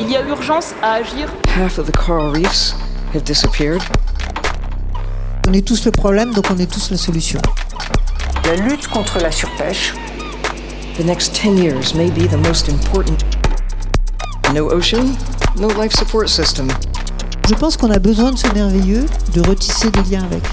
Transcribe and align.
Il 0.00 0.08
y 0.08 0.16
a 0.16 0.22
urgence 0.22 0.74
à 0.80 0.92
agir. 0.94 1.28
Half 1.56 1.78
of 1.78 1.86
the 1.86 1.92
coral 1.92 2.30
reefs 2.30 2.72
have 3.12 3.24
disappeared. 3.24 3.82
On 5.48 5.52
est 5.52 5.66
tous 5.66 5.84
le 5.86 5.90
problème, 5.90 6.32
donc 6.32 6.44
on 6.50 6.58
est 6.58 6.70
tous 6.70 6.90
la 6.90 6.96
solution. 6.96 7.40
La 8.44 8.54
lutte 8.54 8.86
contre 8.86 9.18
la 9.18 9.32
surpêche. 9.32 9.92
The 10.96 11.04
next 11.04 11.34
10 11.34 11.58
years 11.58 11.94
may 11.94 12.10
be 12.10 12.28
the 12.28 12.36
most 12.36 12.68
important. 12.68 13.24
No 14.54 14.70
ocean, 14.70 15.16
no 15.56 15.68
life 15.68 15.92
support 15.92 16.28
system. 16.28 16.68
Je 17.48 17.54
pense 17.54 17.76
qu'on 17.76 17.90
a 17.90 17.98
besoin 17.98 18.30
de 18.30 18.38
ce 18.38 18.46
merveilleux, 18.54 19.06
de 19.34 19.40
retisser 19.48 19.90
des 19.90 20.02
liens 20.10 20.24
avec. 20.24 20.44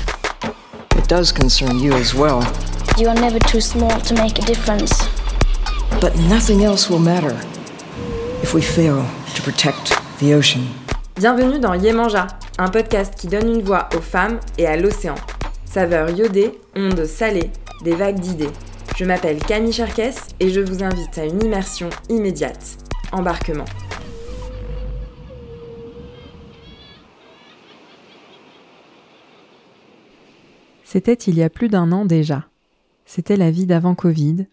It 0.98 1.08
does 1.08 1.32
concern 1.32 1.78
you 1.80 1.94
as 1.94 2.16
well. 2.16 2.42
You 2.98 3.10
are 3.10 3.20
never 3.22 3.40
too 3.40 3.62
small 3.62 4.02
to 4.02 4.16
make 4.16 4.40
a 4.40 4.46
difference. 4.46 5.08
But 6.02 6.16
nothing 6.30 6.64
else 6.64 6.90
will 6.90 7.00
matter 7.00 7.36
if 8.42 8.54
we 8.56 8.62
fail 8.62 9.06
protect 9.46 9.94
the 10.20 10.34
ocean. 10.34 10.64
Bienvenue 11.16 11.60
dans 11.60 11.76
Yemanja, 11.76 12.26
un 12.58 12.68
podcast 12.68 13.14
qui 13.14 13.28
donne 13.28 13.48
une 13.48 13.62
voix 13.62 13.90
aux 13.96 14.02
femmes 14.02 14.40
et 14.58 14.66
à 14.66 14.76
l'océan. 14.76 15.14
Saveur 15.66 16.10
iodée, 16.10 16.60
ondes 16.76 17.06
salées, 17.06 17.52
des 17.84 17.94
vagues 17.94 18.20
d'idées. 18.20 18.50
Je 18.98 19.06
m'appelle 19.06 19.38
Camille 19.38 19.72
Cherkes 19.72 20.34
et 20.40 20.50
je 20.50 20.62
vous 20.62 20.84
invite 20.84 21.16
à 21.20 21.26
une 21.26 21.44
immersion 21.44 21.92
immédiate. 22.10 22.78
Embarquement. 23.12 23.66
C'était 30.84 31.14
il 31.14 31.36
y 31.36 31.44
a 31.44 31.52
plus 31.52 31.70
d'un 31.70 31.92
an 31.92 32.06
déjà. 32.06 32.48
C'était 33.06 33.38
la 33.38 33.52
vie 33.52 33.68
d'avant 33.68 33.94
Covid. 33.94 34.48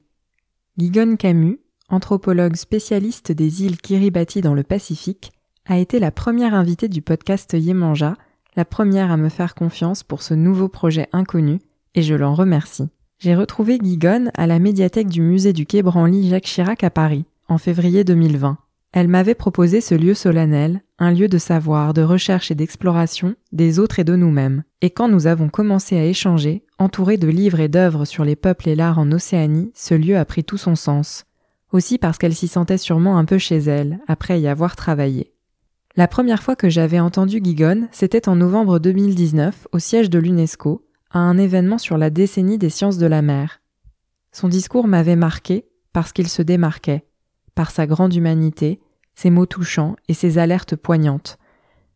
Guigone 0.76 1.16
Camus, 1.16 1.61
anthropologue 1.92 2.56
spécialiste 2.56 3.30
des 3.30 3.62
îles 3.62 3.76
Kiribati 3.76 4.40
dans 4.40 4.54
le 4.54 4.62
Pacifique, 4.62 5.30
a 5.66 5.78
été 5.78 6.00
la 6.00 6.10
première 6.10 6.54
invitée 6.54 6.88
du 6.88 7.02
podcast 7.02 7.52
Yemanja, 7.52 8.14
la 8.56 8.64
première 8.64 9.12
à 9.12 9.16
me 9.16 9.28
faire 9.28 9.54
confiance 9.54 10.02
pour 10.02 10.22
ce 10.22 10.34
nouveau 10.34 10.68
projet 10.68 11.08
inconnu, 11.12 11.60
et 11.94 12.02
je 12.02 12.14
l'en 12.14 12.34
remercie. 12.34 12.88
J'ai 13.18 13.34
retrouvé 13.34 13.78
Guigone 13.78 14.32
à 14.34 14.46
la 14.46 14.58
médiathèque 14.58 15.08
du 15.08 15.20
musée 15.20 15.52
du 15.52 15.66
Quai 15.66 15.82
Branly 15.82 16.28
Jacques 16.28 16.44
Chirac 16.44 16.82
à 16.82 16.90
Paris, 16.90 17.24
en 17.48 17.58
février 17.58 18.02
2020. 18.02 18.58
Elle 18.92 19.08
m'avait 19.08 19.34
proposé 19.34 19.80
ce 19.80 19.94
lieu 19.94 20.12
solennel, 20.12 20.82
un 20.98 21.12
lieu 21.12 21.28
de 21.28 21.38
savoir, 21.38 21.94
de 21.94 22.02
recherche 22.02 22.50
et 22.50 22.54
d'exploration 22.54 23.36
des 23.52 23.78
autres 23.78 23.98
et 23.98 24.04
de 24.04 24.16
nous-mêmes. 24.16 24.64
Et 24.80 24.90
quand 24.90 25.08
nous 25.08 25.26
avons 25.26 25.48
commencé 25.48 25.96
à 25.96 26.04
échanger, 26.04 26.64
entouré 26.78 27.16
de 27.16 27.28
livres 27.28 27.60
et 27.60 27.68
d'œuvres 27.68 28.04
sur 28.04 28.24
les 28.24 28.36
peuples 28.36 28.68
et 28.68 28.74
l'art 28.74 28.98
en 28.98 29.12
Océanie, 29.12 29.70
ce 29.74 29.94
lieu 29.94 30.18
a 30.18 30.24
pris 30.24 30.44
tout 30.44 30.58
son 30.58 30.74
sens. 30.74 31.24
Aussi 31.72 31.96
parce 31.98 32.18
qu'elle 32.18 32.34
s'y 32.34 32.48
sentait 32.48 32.78
sûrement 32.78 33.18
un 33.18 33.24
peu 33.24 33.38
chez 33.38 33.58
elle, 33.58 33.98
après 34.06 34.40
y 34.40 34.46
avoir 34.46 34.76
travaillé. 34.76 35.32
La 35.96 36.06
première 36.06 36.42
fois 36.42 36.56
que 36.56 36.70
j'avais 36.70 37.00
entendu 37.00 37.40
Guigone, 37.40 37.88
c'était 37.92 38.28
en 38.28 38.36
novembre 38.36 38.78
2019, 38.78 39.68
au 39.72 39.78
siège 39.78 40.10
de 40.10 40.18
l'UNESCO, 40.18 40.86
à 41.10 41.18
un 41.18 41.38
événement 41.38 41.78
sur 41.78 41.98
la 41.98 42.10
décennie 42.10 42.58
des 42.58 42.70
sciences 42.70 42.98
de 42.98 43.06
la 43.06 43.22
mer. 43.22 43.60
Son 44.32 44.48
discours 44.48 44.86
m'avait 44.86 45.16
marqué 45.16 45.66
parce 45.92 46.12
qu'il 46.12 46.28
se 46.28 46.42
démarquait, 46.42 47.04
par 47.54 47.70
sa 47.70 47.86
grande 47.86 48.14
humanité, 48.14 48.80
ses 49.14 49.30
mots 49.30 49.46
touchants 49.46 49.96
et 50.08 50.14
ses 50.14 50.38
alertes 50.38 50.76
poignantes. 50.76 51.38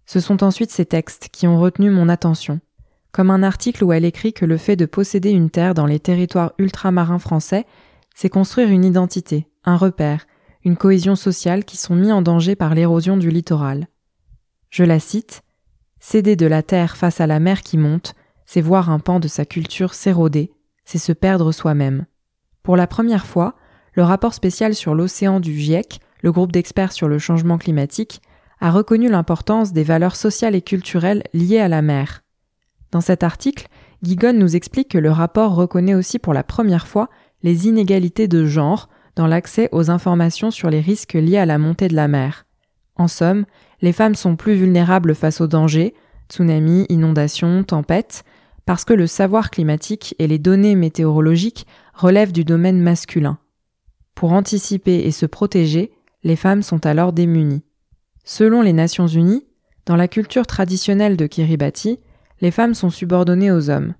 Ce 0.04 0.20
sont 0.20 0.42
ensuite 0.42 0.70
ces 0.70 0.84
textes 0.84 1.28
qui 1.32 1.47
ont 1.47 1.58
retenu 1.58 1.91
mon 1.91 2.08
attention, 2.08 2.60
comme 3.12 3.30
un 3.30 3.42
article 3.42 3.84
où 3.84 3.92
elle 3.92 4.04
écrit 4.04 4.34
que 4.34 4.44
le 4.44 4.58
fait 4.58 4.77
de 4.77 4.84
posséder 4.84 5.30
une 5.30 5.48
terre 5.48 5.72
dans 5.72 5.86
les 5.86 6.00
territoires 6.00 6.52
ultramarins 6.58 7.19
français, 7.19 7.64
c'est 8.14 8.28
construire 8.28 8.69
une 8.69 8.84
identité, 8.84 9.47
un 9.67 9.77
repère, 9.77 10.27
une 10.64 10.77
cohésion 10.77 11.17
sociale 11.17 11.64
qui 11.64 11.77
sont 11.77 11.95
mis 11.95 12.12
en 12.12 12.22
danger 12.22 12.56
par 12.56 12.75
l'érosion 12.75 13.17
du 13.17 13.31
littoral. 13.31 13.89
Je 14.70 14.84
la 14.84 14.98
cite 14.98 15.43
Céder 16.00 16.37
de 16.37 16.47
la 16.47 16.62
terre 16.62 16.97
face 16.97 17.21
à 17.21 17.27
la 17.27 17.41
mer 17.41 17.62
qui 17.62 17.78
monte, 17.78 18.15
c'est 18.47 18.60
voir 18.60 18.91
un 18.91 19.00
pan 19.00 19.19
de 19.19 19.28
sa 19.28 19.44
culture 19.44 19.94
s'éroder, 19.94 20.53
c'est 20.84 20.99
se 20.99 21.12
perdre 21.12 21.53
soi-même. 21.53 22.06
Pour 22.62 22.77
la 22.77 22.87
première 22.87 23.27
fois, 23.27 23.56
le 23.94 24.03
rapport 24.03 24.34
spécial 24.34 24.75
sur 24.75 24.94
l'océan 24.94 25.41
du 25.41 25.59
GIEC, 25.59 26.00
le 26.22 26.33
groupe 26.33 26.53
d'experts 26.53 26.93
sur 26.93 27.09
le 27.09 27.19
changement 27.19 27.59
climatique, 27.59 28.21
a 28.60 28.71
reconnu 28.71 29.09
l'importance 29.09 29.72
des 29.72 29.84
valeurs 29.84 30.16
sociales 30.16 30.54
et 30.54 30.62
culturelles 30.62 31.25
liées 31.33 31.60
à 31.60 31.69
la 31.69 31.83
mer. 31.83 32.22
Dans 32.93 33.00
cet 33.00 33.22
article, 33.22 33.69
Guigone 34.03 34.38
nous 34.38 34.56
explique 34.56 34.91
que 34.91 34.98
le 34.98 35.10
rapport 35.10 35.54
reconnaît 35.54 35.94
aussi 35.94 36.19
pour 36.19 36.34
la 36.34 36.44
première 36.44 36.87
fois 36.87 37.09
les 37.43 37.66
inégalités 37.66 38.28
de 38.28 38.47
genre 38.47 38.88
dans 39.16 39.27
l'accès 39.27 39.69
aux 39.72 39.91
informations 39.91 40.50
sur 40.50 40.71
les 40.71 40.81
risques 40.81 41.15
liés 41.15 41.38
à 41.38 41.47
la 41.47 41.59
montée 41.59 41.88
de 41.88 41.97
la 41.97 42.06
mer. 42.06 42.47
En 42.94 43.09
somme, 43.09 43.44
les 43.82 43.93
femmes 43.93 44.15
sont 44.15 44.37
plus 44.37 44.54
vulnérables 44.54 45.15
face 45.15 45.41
aux 45.41 45.47
dangers, 45.47 45.94
tsunamis, 46.31 46.87
inondations, 46.88 47.65
tempêtes, 47.65 48.25
parce 48.65 48.84
que 48.84 48.94
le 48.94 49.06
savoir 49.06 49.50
climatique 49.50 50.15
et 50.19 50.27
les 50.27 50.38
données 50.38 50.75
météorologiques 50.75 51.66
relèvent 51.94 52.32
du 52.32 52.44
domaine 52.44 52.81
masculin. 52.81 53.38
Pour 54.15 54.32
anticiper 54.32 55.00
et 55.00 55.10
se 55.10 55.27
protéger, 55.27 55.93
les 56.25 56.37
femmes 56.37 56.62
sont 56.62 56.84
alors 56.87 57.12
démunies. 57.12 57.62
Selon 58.25 58.62
les 58.62 58.72
Nations 58.72 59.06
Unies, 59.06 59.47
dans 59.84 59.97
la 59.97 60.09
culture 60.09 60.47
traditionnelle 60.47 61.16
de 61.16 61.27
Kiribati, 61.27 62.00
les 62.41 62.50
femmes 62.50 62.75
sont 62.75 62.91
subordonnées 62.91 63.53
aux 63.53 63.71
hommes. 63.71 63.94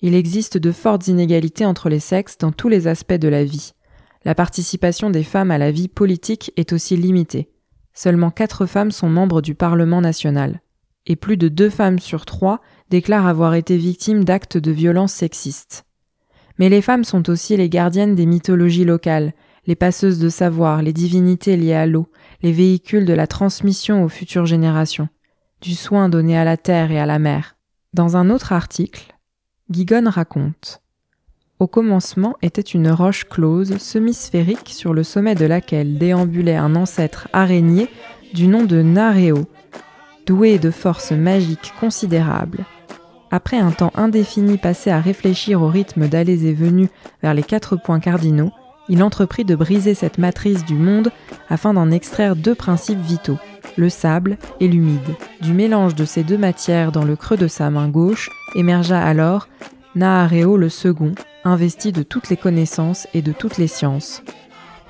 Il 0.00 0.14
existe 0.14 0.58
de 0.58 0.70
fortes 0.70 1.08
inégalités 1.08 1.66
entre 1.66 1.88
les 1.88 1.98
sexes 1.98 2.38
dans 2.38 2.52
tous 2.52 2.68
les 2.68 2.86
aspects 2.86 3.14
de 3.14 3.28
la 3.28 3.44
vie. 3.44 3.72
La 4.24 4.34
participation 4.34 5.10
des 5.10 5.22
femmes 5.22 5.50
à 5.50 5.58
la 5.58 5.70
vie 5.70 5.88
politique 5.88 6.52
est 6.56 6.72
aussi 6.72 6.96
limitée. 6.96 7.50
Seulement 7.92 8.30
quatre 8.30 8.66
femmes 8.66 8.90
sont 8.90 9.08
membres 9.08 9.42
du 9.42 9.54
Parlement 9.54 10.00
national. 10.00 10.60
Et 11.06 11.16
plus 11.16 11.36
de 11.36 11.48
deux 11.48 11.68
femmes 11.68 11.98
sur 11.98 12.24
trois 12.24 12.60
déclarent 12.88 13.26
avoir 13.26 13.54
été 13.54 13.76
victimes 13.76 14.24
d'actes 14.24 14.56
de 14.56 14.70
violence 14.70 15.12
sexistes. 15.12 15.84
Mais 16.58 16.70
les 16.70 16.80
femmes 16.80 17.04
sont 17.04 17.28
aussi 17.28 17.56
les 17.56 17.68
gardiennes 17.68 18.14
des 18.14 18.26
mythologies 18.26 18.84
locales, 18.84 19.34
les 19.66 19.74
passeuses 19.74 20.18
de 20.18 20.28
savoir, 20.28 20.82
les 20.82 20.92
divinités 20.92 21.56
liées 21.56 21.74
à 21.74 21.86
l'eau, 21.86 22.08
les 22.42 22.52
véhicules 22.52 23.06
de 23.06 23.12
la 23.12 23.26
transmission 23.26 24.04
aux 24.04 24.08
futures 24.08 24.46
générations, 24.46 25.08
du 25.60 25.74
soin 25.74 26.08
donné 26.08 26.38
à 26.38 26.44
la 26.44 26.56
terre 26.56 26.90
et 26.90 26.98
à 26.98 27.06
la 27.06 27.18
mer. 27.18 27.56
Dans 27.92 28.16
un 28.16 28.30
autre 28.30 28.52
article, 28.52 29.14
Guigone 29.70 30.08
raconte 30.08 30.83
Au 31.60 31.68
commencement 31.68 32.34
était 32.42 32.60
une 32.60 32.90
roche 32.90 33.24
close, 33.28 33.78
semi-sphérique, 33.78 34.70
sur 34.70 34.92
le 34.92 35.04
sommet 35.04 35.36
de 35.36 35.46
laquelle 35.46 35.98
déambulait 35.98 36.56
un 36.56 36.74
ancêtre 36.74 37.28
araignée 37.32 37.88
du 38.32 38.48
nom 38.48 38.64
de 38.64 38.82
Nareo, 38.82 39.44
doué 40.26 40.58
de 40.58 40.72
forces 40.72 41.12
magiques 41.12 41.72
considérables. 41.78 42.64
Après 43.30 43.56
un 43.56 43.70
temps 43.70 43.92
indéfini 43.94 44.58
passé 44.58 44.90
à 44.90 45.00
réfléchir 45.00 45.62
au 45.62 45.68
rythme 45.68 46.08
d'allées 46.08 46.46
et 46.46 46.52
venues 46.52 46.90
vers 47.22 47.34
les 47.34 47.44
quatre 47.44 47.76
points 47.76 48.00
cardinaux, 48.00 48.50
il 48.88 49.02
entreprit 49.02 49.44
de 49.44 49.54
briser 49.54 49.94
cette 49.94 50.18
matrice 50.18 50.64
du 50.64 50.74
monde 50.74 51.12
afin 51.48 51.72
d'en 51.72 51.92
extraire 51.92 52.34
deux 52.34 52.56
principes 52.56 53.00
vitaux, 53.00 53.38
le 53.76 53.88
sable 53.88 54.38
et 54.58 54.66
l'humide. 54.66 55.14
Du 55.40 55.52
mélange 55.52 55.94
de 55.94 56.04
ces 56.04 56.24
deux 56.24 56.36
matières 56.36 56.90
dans 56.90 57.04
le 57.04 57.14
creux 57.14 57.36
de 57.36 57.48
sa 57.48 57.70
main 57.70 57.88
gauche 57.88 58.28
émergea 58.56 59.00
alors 59.00 59.48
Nahareo 59.94 60.56
le 60.56 60.68
second, 60.68 61.14
investi 61.44 61.92
de 61.92 62.02
toutes 62.02 62.28
les 62.28 62.36
connaissances 62.36 63.06
et 63.14 63.22
de 63.22 63.32
toutes 63.32 63.58
les 63.58 63.66
sciences. 63.66 64.22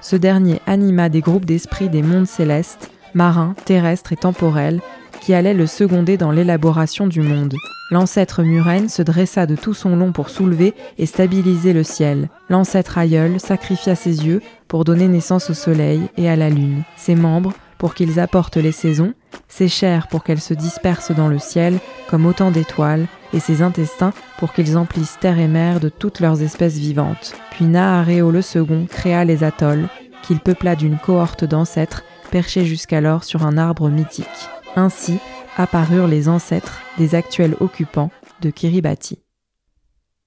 Ce 0.00 0.16
dernier 0.16 0.60
anima 0.66 1.08
des 1.08 1.20
groupes 1.20 1.46
d'esprits 1.46 1.88
des 1.88 2.02
mondes 2.02 2.26
célestes, 2.26 2.90
marins, 3.14 3.54
terrestres 3.64 4.12
et 4.12 4.16
temporels, 4.16 4.80
qui 5.20 5.32
allaient 5.34 5.54
le 5.54 5.66
seconder 5.66 6.16
dans 6.16 6.30
l'élaboration 6.30 7.06
du 7.06 7.22
monde. 7.22 7.54
L'ancêtre 7.90 8.42
Muren 8.42 8.88
se 8.88 9.02
dressa 9.02 9.46
de 9.46 9.56
tout 9.56 9.74
son 9.74 9.96
long 9.96 10.12
pour 10.12 10.28
soulever 10.28 10.74
et 10.98 11.06
stabiliser 11.06 11.72
le 11.72 11.82
ciel. 11.82 12.28
L'ancêtre 12.48 12.98
aïeul 12.98 13.40
sacrifia 13.40 13.94
ses 13.94 14.26
yeux 14.26 14.42
pour 14.68 14.84
donner 14.84 15.08
naissance 15.08 15.50
au 15.50 15.54
soleil 15.54 16.02
et 16.16 16.28
à 16.28 16.36
la 16.36 16.50
lune, 16.50 16.82
ses 16.96 17.14
membres 17.14 17.52
pour 17.78 17.94
qu'ils 17.94 18.20
apportent 18.20 18.56
les 18.56 18.72
saisons, 18.72 19.14
ses 19.48 19.68
chairs 19.68 20.08
pour 20.08 20.24
qu'elles 20.24 20.40
se 20.40 20.54
dispersent 20.54 21.12
dans 21.12 21.28
le 21.28 21.38
ciel 21.38 21.78
comme 22.08 22.26
autant 22.26 22.50
d'étoiles, 22.50 23.06
et 23.32 23.40
ses 23.40 23.62
intestins 23.62 24.12
pour 24.38 24.52
qu'ils 24.52 24.78
emplissent 24.78 25.18
terre 25.20 25.38
et 25.38 25.48
mer 25.48 25.80
de 25.80 25.88
toutes 25.88 26.20
leurs 26.20 26.40
espèces 26.42 26.78
vivantes. 26.78 27.34
Puis 27.50 27.64
Nahareo 27.64 28.30
le 28.30 28.42
second 28.42 28.86
créa 28.86 29.24
les 29.24 29.42
atolls, 29.42 29.88
qu'il 30.22 30.40
peupla 30.40 30.76
d'une 30.76 30.98
cohorte 30.98 31.44
d'ancêtres 31.44 32.04
perchés 32.30 32.64
jusqu'alors 32.64 33.24
sur 33.24 33.44
un 33.44 33.58
arbre 33.58 33.90
mythique. 33.90 34.26
Ainsi 34.76 35.18
apparurent 35.56 36.08
les 36.08 36.28
ancêtres 36.28 36.80
des 36.98 37.14
actuels 37.14 37.56
occupants 37.60 38.10
de 38.40 38.50
Kiribati. 38.50 39.20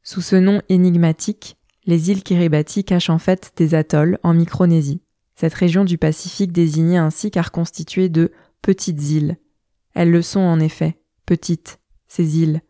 Sous 0.03 0.21
ce 0.21 0.35
nom 0.35 0.61
énigmatique, 0.69 1.57
les 1.85 2.11
îles 2.11 2.23
Kiribati 2.23 2.83
cachent 2.83 3.09
en 3.09 3.19
fait 3.19 3.51
des 3.57 3.75
atolls 3.75 4.19
en 4.23 4.33
Micronésie. 4.33 5.01
Cette 5.37 5.53
région 5.53 5.85
du 5.85 5.99
Pacifique 5.99 6.51
désignait 6.51 6.97
ainsi 6.97 7.29
car 7.29 7.51
constituée 7.51 8.09
de 8.09 8.31
petites 8.63 9.11
îles. 9.11 9.37
Elles 9.93 10.09
le 10.09 10.23
sont 10.23 10.39
en 10.39 10.59
effet, 10.59 10.97
petites, 11.27 11.79
ces 12.07 12.39
îles, 12.39 12.61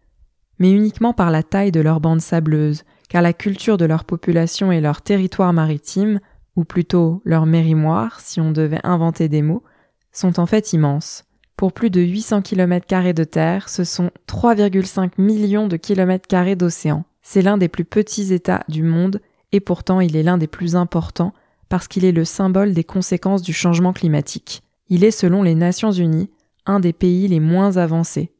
mais 0.60 0.72
uniquement 0.72 1.14
par 1.14 1.32
la 1.32 1.44
taille 1.44 1.72
de 1.72 1.80
leurs 1.80 2.02
bandes 2.02 2.20
sableuses, 2.20 2.84
car 3.08 3.22
la 3.22 3.32
culture 3.32 3.78
de 3.78 3.86
leur 3.86 4.04
population 4.04 4.70
et 4.70 4.82
leur 4.82 5.02
territoire 5.02 5.54
maritime, 5.54 6.20
ou 6.58 6.66
plutôt 6.66 7.22
leur 7.24 7.46
mérimoire, 7.46 8.20
si 8.20 8.42
on 8.42 8.52
devait 8.52 8.82
inventer 8.84 9.30
des 9.30 9.42
mots, 9.42 9.64
sont 10.12 10.38
en 10.38 10.46
fait 10.46 10.74
immenses. 10.74 11.24
Pour 11.56 11.72
plus 11.72 11.90
de 11.90 12.02
800 12.02 12.42
km 12.42 13.14
de 13.14 13.24
terre, 13.24 13.70
ce 13.70 13.86
sont 13.86 14.12
3,5 14.28 15.12
millions 15.18 15.70
de 15.70 15.78
kilomètres 15.78 16.28
carrés 16.28 16.58
d'océan. 16.58 17.06
C'est 17.22 17.42
l'un 17.42 17.58
des 17.58 17.70
plus 17.70 17.86
petits 17.86 18.34
États 18.34 18.66
du 18.68 18.84
monde 18.84 19.22
et 19.54 19.62
pourtant 19.62 20.02
il 20.02 20.18
est 20.18 20.24
l'un 20.24 20.38
des 20.38 20.48
plus 20.48 20.76
importants 20.76 21.34
parce 21.70 21.88
qu'il 21.88 22.06
est 22.06 22.12
le 22.12 22.26
symbole 22.26 22.74
des 22.74 22.84
conséquences 22.84 23.42
du 23.42 23.54
changement 23.54 23.94
climatique. 23.94 24.64
Il 24.90 25.04
est, 25.04 25.12
selon 25.12 25.44
les 25.44 25.56
Nations 25.56 25.92
Unies, 25.92 26.30
un 26.66 26.80
des 26.80 26.94
pays 26.94 27.28
les 27.28 27.40
moins 27.40 27.78
avancés. 27.78 28.32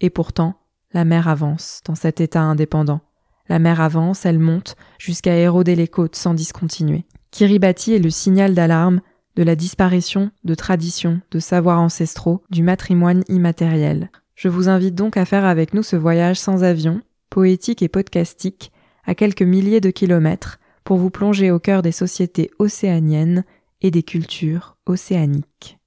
Et 0.00 0.10
pourtant, 0.10 0.54
la 0.92 1.04
mer 1.04 1.28
avance 1.28 1.80
dans 1.84 1.94
cet 1.94 2.20
État 2.20 2.42
indépendant. 2.42 3.00
La 3.48 3.58
mer 3.58 3.80
avance, 3.80 4.24
elle 4.24 4.38
monte, 4.38 4.76
jusqu'à 4.98 5.36
éroder 5.36 5.76
les 5.76 5.88
côtes 5.88 6.16
sans 6.16 6.34
discontinuer. 6.34 7.04
Kiribati 7.30 7.92
est 7.92 7.98
le 7.98 8.10
signal 8.10 8.54
d'alarme 8.54 9.00
de 9.36 9.42
la 9.42 9.56
disparition 9.56 10.30
de 10.44 10.54
traditions, 10.54 11.20
de 11.30 11.40
savoirs 11.40 11.80
ancestraux, 11.80 12.42
du 12.50 12.62
matrimoine 12.62 13.24
immatériel. 13.28 14.10
Je 14.34 14.48
vous 14.48 14.68
invite 14.68 14.94
donc 14.94 15.16
à 15.16 15.24
faire 15.24 15.44
avec 15.44 15.74
nous 15.74 15.82
ce 15.82 15.96
voyage 15.96 16.38
sans 16.38 16.62
avion, 16.62 17.02
poétique 17.30 17.82
et 17.82 17.88
podcastique, 17.88 18.72
à 19.04 19.14
quelques 19.14 19.42
milliers 19.42 19.80
de 19.80 19.90
kilomètres, 19.90 20.58
pour 20.84 20.98
vous 20.98 21.10
plonger 21.10 21.50
au 21.50 21.58
cœur 21.58 21.82
des 21.82 21.92
sociétés 21.92 22.50
océaniennes 22.58 23.44
et 23.82 23.90
des 23.90 24.02
cultures 24.02 24.76
océaniques. 24.86 25.78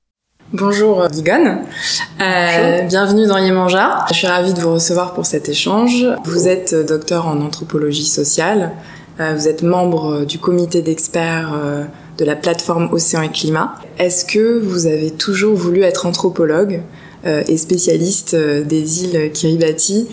Bonjour 0.53 1.07
Guigone, 1.09 1.63
euh, 2.21 2.81
bienvenue 2.83 3.27
dans 3.27 3.37
Yemanja. 3.37 4.05
Je 4.09 4.15
suis 4.15 4.27
ravie 4.27 4.53
de 4.53 4.59
vous 4.59 4.73
recevoir 4.73 5.13
pour 5.13 5.25
cet 5.25 5.49
échange. 5.49 6.05
Vous 6.23 6.47
êtes 6.47 6.73
docteur 6.73 7.27
en 7.27 7.41
anthropologie 7.41 8.05
sociale, 8.05 8.71
euh, 9.19 9.35
vous 9.35 9.47
êtes 9.47 9.61
membre 9.63 10.25
du 10.25 10.39
comité 10.39 10.81
d'experts 10.81 11.53
euh, 11.53 11.83
de 12.17 12.25
la 12.25 12.35
plateforme 12.35 12.89
Océan 12.91 13.21
et 13.21 13.29
Climat. 13.29 13.75
Est-ce 13.99 14.25
que 14.25 14.59
vous 14.59 14.85
avez 14.85 15.11
toujours 15.11 15.55
voulu 15.55 15.83
être 15.83 16.05
anthropologue 16.05 16.81
euh, 17.25 17.43
et 17.47 17.57
spécialiste 17.57 18.35
euh, 18.35 18.63
des 18.63 19.03
îles 19.03 19.31
Kiribati 19.31 20.07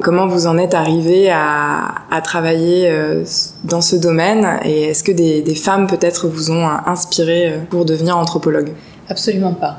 Comment 0.00 0.26
vous 0.26 0.46
en 0.46 0.58
êtes 0.58 0.74
arrivé 0.74 1.30
à, 1.30 2.20
travailler 2.22 2.90
euh, 2.90 3.24
dans 3.64 3.80
ce 3.80 3.96
domaine 3.96 4.58
et 4.64 4.84
est-ce 4.84 5.04
que 5.04 5.12
des, 5.12 5.54
femmes 5.54 5.86
peut-être 5.86 6.28
vous 6.28 6.50
ont 6.50 6.66
inspiré 6.86 7.54
pour 7.70 7.84
devenir 7.84 8.16
anthropologue 8.16 8.72
Absolument 9.08 9.54
pas. 9.54 9.78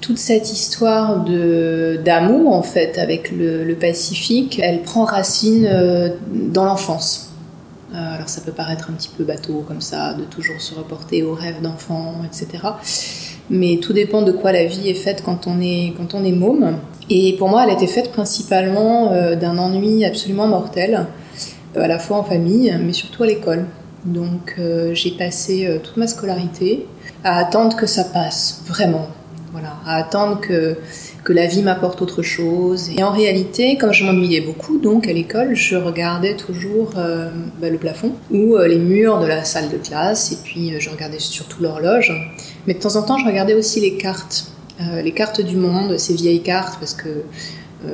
Toute 0.00 0.18
cette 0.18 0.52
histoire 0.52 1.24
de 1.24 2.00
d'amour 2.04 2.54
en 2.54 2.62
fait 2.62 2.98
avec 2.98 3.30
le, 3.30 3.64
le, 3.64 3.74
Pacifique, 3.74 4.60
elle 4.62 4.82
prend 4.82 5.04
racine 5.04 5.68
dans 6.32 6.64
l'enfance. 6.64 7.32
Alors 7.94 8.28
ça 8.28 8.40
peut 8.40 8.52
paraître 8.52 8.90
un 8.90 8.94
petit 8.94 9.10
peu 9.16 9.24
bateau 9.24 9.64
comme 9.66 9.80
ça, 9.80 10.14
de 10.14 10.24
toujours 10.24 10.60
se 10.60 10.74
reporter 10.74 11.22
aux 11.22 11.34
rêves 11.34 11.62
d'enfant, 11.62 12.14
etc. 12.24 12.64
Mais 13.50 13.78
tout 13.82 13.92
dépend 13.92 14.22
de 14.22 14.32
quoi 14.32 14.52
la 14.52 14.64
vie 14.64 14.88
est 14.88 14.94
faite 14.94 15.22
quand 15.24 15.46
on 15.46 15.60
est, 15.60 15.92
quand 15.96 16.14
on 16.14 16.24
est 16.24 16.32
môme. 16.32 16.78
Et 17.10 17.34
pour 17.38 17.48
moi, 17.48 17.64
elle 17.66 17.74
était 17.74 17.86
faite 17.86 18.12
principalement 18.12 19.12
euh, 19.12 19.36
d'un 19.36 19.58
ennui 19.58 20.04
absolument 20.04 20.46
mortel, 20.46 21.06
euh, 21.76 21.82
à 21.82 21.88
la 21.88 21.98
fois 21.98 22.18
en 22.18 22.24
famille, 22.24 22.74
mais 22.82 22.92
surtout 22.92 23.22
à 23.24 23.26
l'école. 23.26 23.66
Donc 24.04 24.56
euh, 24.58 24.94
j'ai 24.94 25.10
passé 25.10 25.80
toute 25.82 25.96
ma 25.96 26.06
scolarité 26.06 26.86
à 27.22 27.38
attendre 27.38 27.76
que 27.76 27.86
ça 27.86 28.04
passe, 28.04 28.62
vraiment. 28.66 29.08
Voilà, 29.52 29.74
à 29.86 29.96
attendre 29.96 30.40
que, 30.40 30.76
que 31.24 31.32
la 31.32 31.46
vie 31.46 31.62
m'apporte 31.62 32.02
autre 32.02 32.22
chose. 32.22 32.90
Et 32.96 33.02
en 33.02 33.10
réalité, 33.10 33.76
comme 33.78 33.92
je 33.92 34.04
m'ennuyais 34.04 34.42
beaucoup, 34.42 34.78
donc 34.78 35.08
à 35.08 35.12
l'école, 35.12 35.54
je 35.54 35.76
regardais 35.76 36.36
toujours 36.36 36.92
bah, 36.94 37.70
le 37.70 37.78
plafond 37.78 38.12
ou 38.30 38.56
les 38.58 38.78
murs 38.78 39.20
de 39.20 39.26
la 39.26 39.42
salle 39.44 39.70
de 39.70 39.78
classe, 39.78 40.32
et 40.32 40.36
puis 40.44 40.78
je 40.78 40.90
regardais 40.90 41.18
surtout 41.18 41.62
l'horloge. 41.62 42.12
Mais 42.66 42.74
de 42.74 42.78
temps 42.78 42.96
en 42.96 43.02
temps, 43.02 43.18
je 43.18 43.24
regardais 43.24 43.54
aussi 43.54 43.80
les 43.80 43.96
cartes 43.96 44.54
euh, 44.80 45.02
les 45.02 45.12
cartes 45.12 45.40
du 45.40 45.56
monde, 45.56 45.98
ces 45.98 46.14
vieilles 46.14 46.42
cartes, 46.42 46.78
parce 46.80 46.94
que 46.94 47.08
euh, 47.08 47.22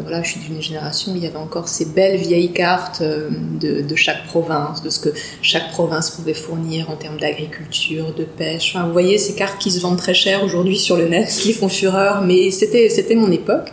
voilà, 0.02 0.22
je 0.22 0.31
suis 0.31 0.40
d'une 0.40 0.62
génération 0.62 1.12
où 1.12 1.16
il 1.16 1.22
y 1.22 1.26
avait 1.26 1.37
encore 1.37 1.69
ces 1.69 1.87
belles 1.87 2.16
vieilles 2.16 2.52
cartes 2.52 3.00
euh, 3.02 3.28
de, 3.60 3.94
chaque 3.96 4.25
province, 4.26 4.82
de 4.82 4.90
ce 4.90 5.00
que 5.00 5.10
chaque 5.42 5.70
province 5.70 6.10
pouvait 6.10 6.34
fournir 6.34 6.90
en 6.90 6.96
termes 6.96 7.19
d'agriculture, 7.19 8.14
de 8.14 8.25
pêche. 8.25 8.75
Enfin, 8.75 8.87
vous 8.87 8.92
voyez 8.92 9.19
ces 9.19 9.34
cartes 9.34 9.58
qui 9.60 9.70
se 9.70 9.81
vendent 9.81 9.98
très 9.98 10.14
cher 10.14 10.44
aujourd'hui 10.44 10.78
sur 10.78 10.96
le 10.96 11.08
net, 11.08 11.28
qui 11.28 11.52
font 11.52 11.69
fureur, 11.69 12.22
mais 12.22 12.50
c'était 12.50 12.88
c'était 12.88 13.14
mon 13.14 13.31
époque. 13.31 13.72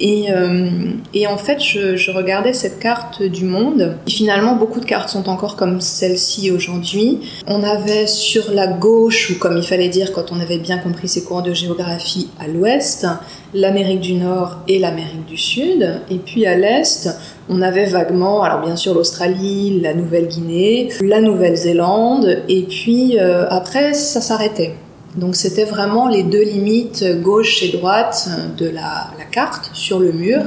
Et, 0.00 0.32
euh, 0.32 0.68
et, 1.12 1.26
en 1.26 1.36
fait, 1.36 1.60
je, 1.60 1.96
je, 1.96 2.10
regardais 2.10 2.54
cette 2.54 2.78
carte 2.78 3.22
du 3.22 3.44
monde. 3.44 3.96
Et 4.06 4.10
finalement, 4.10 4.56
beaucoup 4.56 4.80
de 4.80 4.86
cartes 4.86 5.10
sont 5.10 5.28
encore 5.28 5.56
comme 5.56 5.80
celle-ci 5.80 6.50
aujourd'hui. 6.50 7.20
On 7.46 7.62
avait 7.62 8.06
sur 8.06 8.50
la 8.52 8.66
gauche, 8.66 9.30
ou 9.30 9.38
comme 9.38 9.58
il 9.58 9.62
fallait 9.62 9.88
dire 9.88 10.12
quand 10.12 10.32
on 10.32 10.40
avait 10.40 10.58
bien 10.58 10.78
compris 10.78 11.08
ses 11.08 11.22
cours 11.22 11.42
de 11.42 11.52
géographie, 11.52 12.28
à 12.40 12.48
l'ouest, 12.48 13.06
l'Amérique 13.52 14.00
du 14.00 14.14
Nord 14.14 14.58
et 14.68 14.78
l'Amérique 14.78 15.26
du 15.26 15.36
Sud. 15.36 16.00
Et 16.10 16.18
puis 16.18 16.46
à 16.46 16.56
l'est, 16.56 17.08
on 17.48 17.60
avait 17.62 17.86
vaguement, 17.86 18.42
alors 18.42 18.60
bien 18.60 18.76
sûr 18.76 18.94
l'Australie, 18.94 19.80
la 19.80 19.92
Nouvelle-Guinée, 19.92 20.88
la 21.02 21.20
Nouvelle-Zélande. 21.20 22.42
Et 22.48 22.62
puis 22.62 23.18
euh, 23.18 23.46
après, 23.50 23.92
ça 23.94 24.20
s'arrêtait. 24.20 24.74
Donc 25.16 25.34
c'était 25.34 25.64
vraiment 25.64 26.08
les 26.08 26.22
deux 26.22 26.42
limites 26.42 27.04
gauche 27.20 27.62
et 27.62 27.68
droite 27.68 28.28
de 28.56 28.68
la, 28.68 29.08
carte 29.32 29.70
sur 29.74 30.00
le 30.00 30.12
mur 30.12 30.42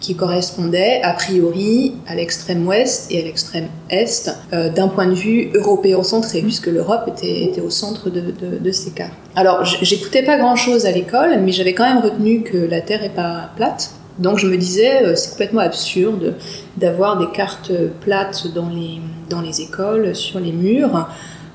qui 0.00 0.14
correspondaient 0.14 1.00
a 1.02 1.12
priori 1.12 1.94
à 2.06 2.14
l'extrême 2.14 2.66
ouest 2.68 3.10
et 3.10 3.20
à 3.20 3.24
l'extrême 3.24 3.66
est 3.90 4.30
euh, 4.52 4.68
d'un 4.68 4.86
point 4.86 5.06
de 5.06 5.14
vue 5.14 5.50
européen-centré, 5.54 6.40
puisque 6.40 6.68
l'Europe 6.68 7.08
était, 7.08 7.60
au 7.60 7.68
centre 7.68 8.08
de, 8.08 8.70
ces 8.70 8.92
cartes. 8.92 9.12
Alors 9.34 9.64
j'écoutais 9.64 10.22
pas 10.22 10.38
grand-chose 10.38 10.86
à 10.86 10.92
l'école, 10.92 11.40
mais 11.40 11.50
j'avais 11.50 11.74
quand 11.74 11.82
même 11.82 12.02
retenu 12.02 12.42
que 12.42 12.56
la 12.58 12.80
Terre 12.80 13.02
est 13.02 13.14
pas 13.14 13.50
plate. 13.56 13.90
Donc 14.20 14.38
je 14.38 14.46
me 14.46 14.56
disais, 14.56 15.04
euh, 15.04 15.16
c'est 15.16 15.30
complètement 15.30 15.62
absurde 15.62 16.34
d'avoir 16.76 17.18
des 17.18 17.30
cartes 17.32 17.72
plates 18.00 18.46
dans 18.54 18.68
les, 18.68 19.00
dans 19.28 19.40
les 19.40 19.62
écoles, 19.62 20.14
sur 20.14 20.38
les 20.38 20.52
murs, 20.52 21.08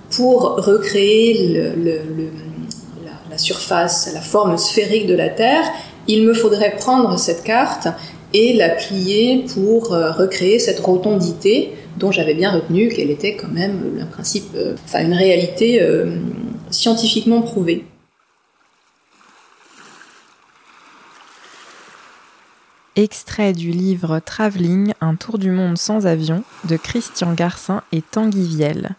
pour 0.09 0.57
recréer 0.57 1.47
le 1.77 1.99
la 3.33 3.39
surface, 3.39 4.11
la 4.13 4.21
forme 4.21 4.57
sphérique 4.57 5.07
de 5.07 5.15
la 5.15 5.29
Terre, 5.29 5.65
il 6.07 6.23
me 6.23 6.35
faudrait 6.35 6.75
prendre 6.77 7.17
cette 7.17 7.43
carte 7.43 7.87
et 8.31 8.53
la 8.53 8.69
plier 8.69 9.45
pour 9.53 9.93
euh, 9.93 10.11
recréer 10.11 10.59
cette 10.59 10.79
rotondité 10.79 11.73
dont 11.97 12.11
j'avais 12.11 12.35
bien 12.35 12.51
retenu 12.51 12.89
qu'elle 12.89 13.09
était 13.09 13.35
quand 13.35 13.47
même 13.47 13.97
un 13.99 14.05
principe, 14.05 14.45
euh, 14.55 14.75
enfin 14.85 15.03
une 15.03 15.13
réalité 15.13 15.81
euh, 15.81 16.19
scientifiquement 16.69 17.41
prouvée. 17.41 17.85
Extrait 22.95 23.53
du 23.53 23.71
livre 23.71 24.19
Travelling, 24.19 24.93
un 25.01 25.15
tour 25.15 25.39
du 25.39 25.49
monde 25.49 25.79
sans 25.79 26.05
avion 26.05 26.43
de 26.69 26.77
Christian 26.77 27.33
Garcin 27.33 27.81
et 27.91 28.03
Tanguy 28.03 28.45
Viel. 28.45 28.95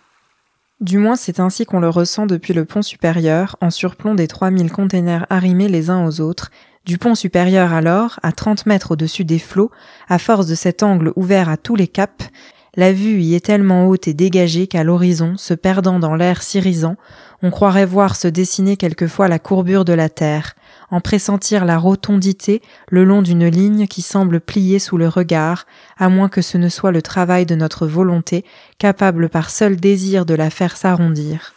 Du 0.80 0.98
moins, 0.98 1.16
c'est 1.16 1.38
ainsi 1.38 1.64
qu'on 1.64 1.78
le 1.78 1.88
ressent 1.88 2.26
depuis 2.26 2.52
le 2.52 2.64
pont 2.64 2.82
supérieur, 2.82 3.56
en 3.60 3.70
surplomb 3.70 4.14
des 4.14 4.26
3000 4.26 4.72
containers 4.72 5.24
arrimés 5.30 5.68
les 5.68 5.88
uns 5.88 6.04
aux 6.04 6.20
autres, 6.20 6.50
du 6.84 6.98
pont 6.98 7.14
supérieur 7.14 7.72
alors, 7.72 8.18
à 8.22 8.32
30 8.32 8.66
mètres 8.66 8.90
au-dessus 8.90 9.24
des 9.24 9.38
flots, 9.38 9.70
à 10.08 10.18
force 10.18 10.46
de 10.46 10.54
cet 10.54 10.82
angle 10.82 11.12
ouvert 11.16 11.48
à 11.48 11.56
tous 11.56 11.76
les 11.76 11.88
caps, 11.88 12.28
la 12.76 12.92
vue 12.92 13.20
y 13.20 13.34
est 13.34 13.44
tellement 13.44 13.86
haute 13.86 14.08
et 14.08 14.14
dégagée 14.14 14.66
qu'à 14.66 14.82
l'horizon, 14.82 15.36
se 15.36 15.54
perdant 15.54 15.98
dans 15.98 16.14
l'air 16.14 16.42
sirisant, 16.42 16.96
on 17.42 17.50
croirait 17.50 17.86
voir 17.86 18.16
se 18.16 18.26
dessiner 18.26 18.76
quelquefois 18.76 19.28
la 19.28 19.38
courbure 19.38 19.84
de 19.84 19.92
la 19.92 20.08
terre, 20.08 20.54
en 20.90 21.00
pressentir 21.00 21.64
la 21.64 21.78
rotondité 21.78 22.62
le 22.88 23.04
long 23.04 23.22
d'une 23.22 23.46
ligne 23.46 23.86
qui 23.86 24.02
semble 24.02 24.40
plier 24.40 24.78
sous 24.78 24.96
le 24.96 25.08
regard, 25.08 25.66
à 25.98 26.08
moins 26.08 26.28
que 26.28 26.42
ce 26.42 26.58
ne 26.58 26.68
soit 26.68 26.92
le 26.92 27.02
travail 27.02 27.46
de 27.46 27.54
notre 27.54 27.86
volonté, 27.86 28.44
capable 28.78 29.28
par 29.28 29.50
seul 29.50 29.76
désir 29.76 30.26
de 30.26 30.34
la 30.34 30.50
faire 30.50 30.76
s'arrondir. 30.76 31.54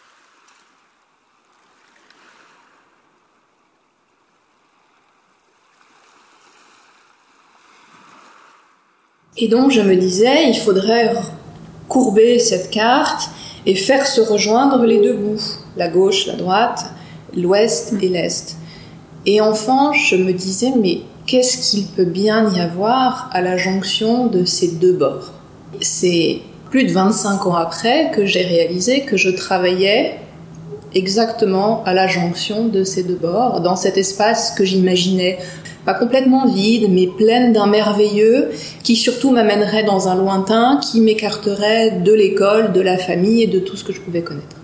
Et 9.40 9.48
donc 9.48 9.70
je 9.70 9.80
me 9.80 9.94
disais, 9.94 10.48
il 10.48 10.56
faudrait 10.56 11.14
courber 11.88 12.38
cette 12.38 12.70
carte 12.70 13.30
et 13.66 13.74
faire 13.74 14.06
se 14.06 14.20
rejoindre 14.20 14.84
les 14.84 15.00
deux 15.00 15.14
bouts, 15.14 15.40
la 15.76 15.88
gauche, 15.88 16.26
la 16.26 16.34
droite, 16.34 16.86
l'ouest 17.36 17.94
et 18.02 18.08
l'est. 18.08 18.56
Et 19.26 19.40
enfin, 19.40 19.92
je 19.92 20.16
me 20.16 20.32
disais, 20.32 20.72
mais 20.80 21.00
qu'est-ce 21.26 21.70
qu'il 21.70 21.86
peut 21.86 22.04
bien 22.04 22.52
y 22.52 22.60
avoir 22.60 23.30
à 23.32 23.40
la 23.40 23.56
jonction 23.56 24.26
de 24.26 24.44
ces 24.44 24.72
deux 24.72 24.94
bords? 24.94 25.32
C'est 25.80 26.40
plus 26.70 26.84
de 26.84 26.92
25 26.92 27.46
ans 27.46 27.54
après 27.54 28.10
que 28.14 28.26
j'ai 28.26 28.42
réalisé 28.42 29.02
que 29.02 29.16
je 29.16 29.30
travaillais 29.30 30.18
exactement 30.94 31.84
à 31.84 31.94
la 31.94 32.06
jonction 32.06 32.66
de 32.66 32.82
ces 32.82 33.02
deux 33.02 33.16
bords, 33.16 33.60
dans 33.60 33.76
cet 33.76 33.98
espace 33.98 34.52
que 34.52 34.64
j'imaginais 34.64 35.38
pas 35.88 35.94
complètement 35.94 36.46
vide, 36.46 36.90
mais 36.90 37.06
pleine 37.06 37.54
d'un 37.54 37.66
merveilleux 37.66 38.50
qui 38.82 38.94
surtout 38.94 39.30
m'amènerait 39.30 39.84
dans 39.84 40.08
un 40.08 40.16
lointain 40.16 40.78
qui 40.82 41.00
m'écarterait 41.00 41.92
de 42.04 42.12
l'école, 42.12 42.72
de 42.74 42.82
la 42.82 42.98
famille 42.98 43.44
et 43.44 43.46
de 43.46 43.58
tout 43.58 43.74
ce 43.74 43.84
que 43.84 43.94
je 43.94 44.00
pouvais 44.02 44.20
connaître. 44.20 44.56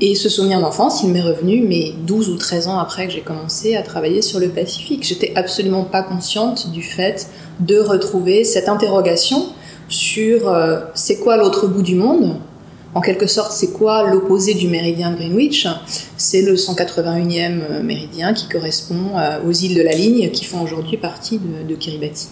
Et 0.00 0.16
ce 0.16 0.28
souvenir 0.28 0.60
d'enfance, 0.60 1.04
il 1.04 1.10
m'est 1.10 1.22
revenu, 1.22 1.62
mais 1.64 1.92
12 2.04 2.30
ou 2.30 2.36
13 2.36 2.66
ans 2.66 2.80
après 2.80 3.06
que 3.06 3.12
j'ai 3.12 3.20
commencé 3.20 3.76
à 3.76 3.82
travailler 3.82 4.22
sur 4.22 4.40
le 4.40 4.48
Pacifique. 4.48 5.04
J'étais 5.04 5.30
absolument 5.36 5.84
pas 5.84 6.02
consciente 6.02 6.72
du 6.72 6.82
fait 6.82 7.28
de 7.60 7.78
retrouver 7.78 8.42
cette 8.42 8.68
interrogation 8.68 9.50
sur 9.88 10.48
euh, 10.48 10.80
c'est 10.94 11.20
quoi 11.20 11.36
l'autre 11.36 11.68
bout 11.68 11.82
du 11.82 11.94
monde? 11.94 12.38
En 12.94 13.00
quelque 13.00 13.26
sorte, 13.26 13.52
c'est 13.52 13.72
quoi 13.72 14.10
l'opposé 14.10 14.54
du 14.54 14.68
méridien 14.68 15.12
de 15.12 15.16
Greenwich? 15.16 15.66
C'est 16.16 16.42
le 16.42 16.54
181e 16.54 17.62
euh, 17.62 17.82
méridien 17.82 18.34
qui 18.34 18.48
correspond 18.48 19.18
euh, 19.18 19.42
aux 19.44 19.52
îles 19.52 19.74
de 19.74 19.82
la 19.82 19.92
ligne 19.92 20.30
qui 20.30 20.44
font 20.44 20.62
aujourd'hui 20.62 20.98
partie 20.98 21.38
de, 21.38 21.74
Kiribati. 21.74 22.28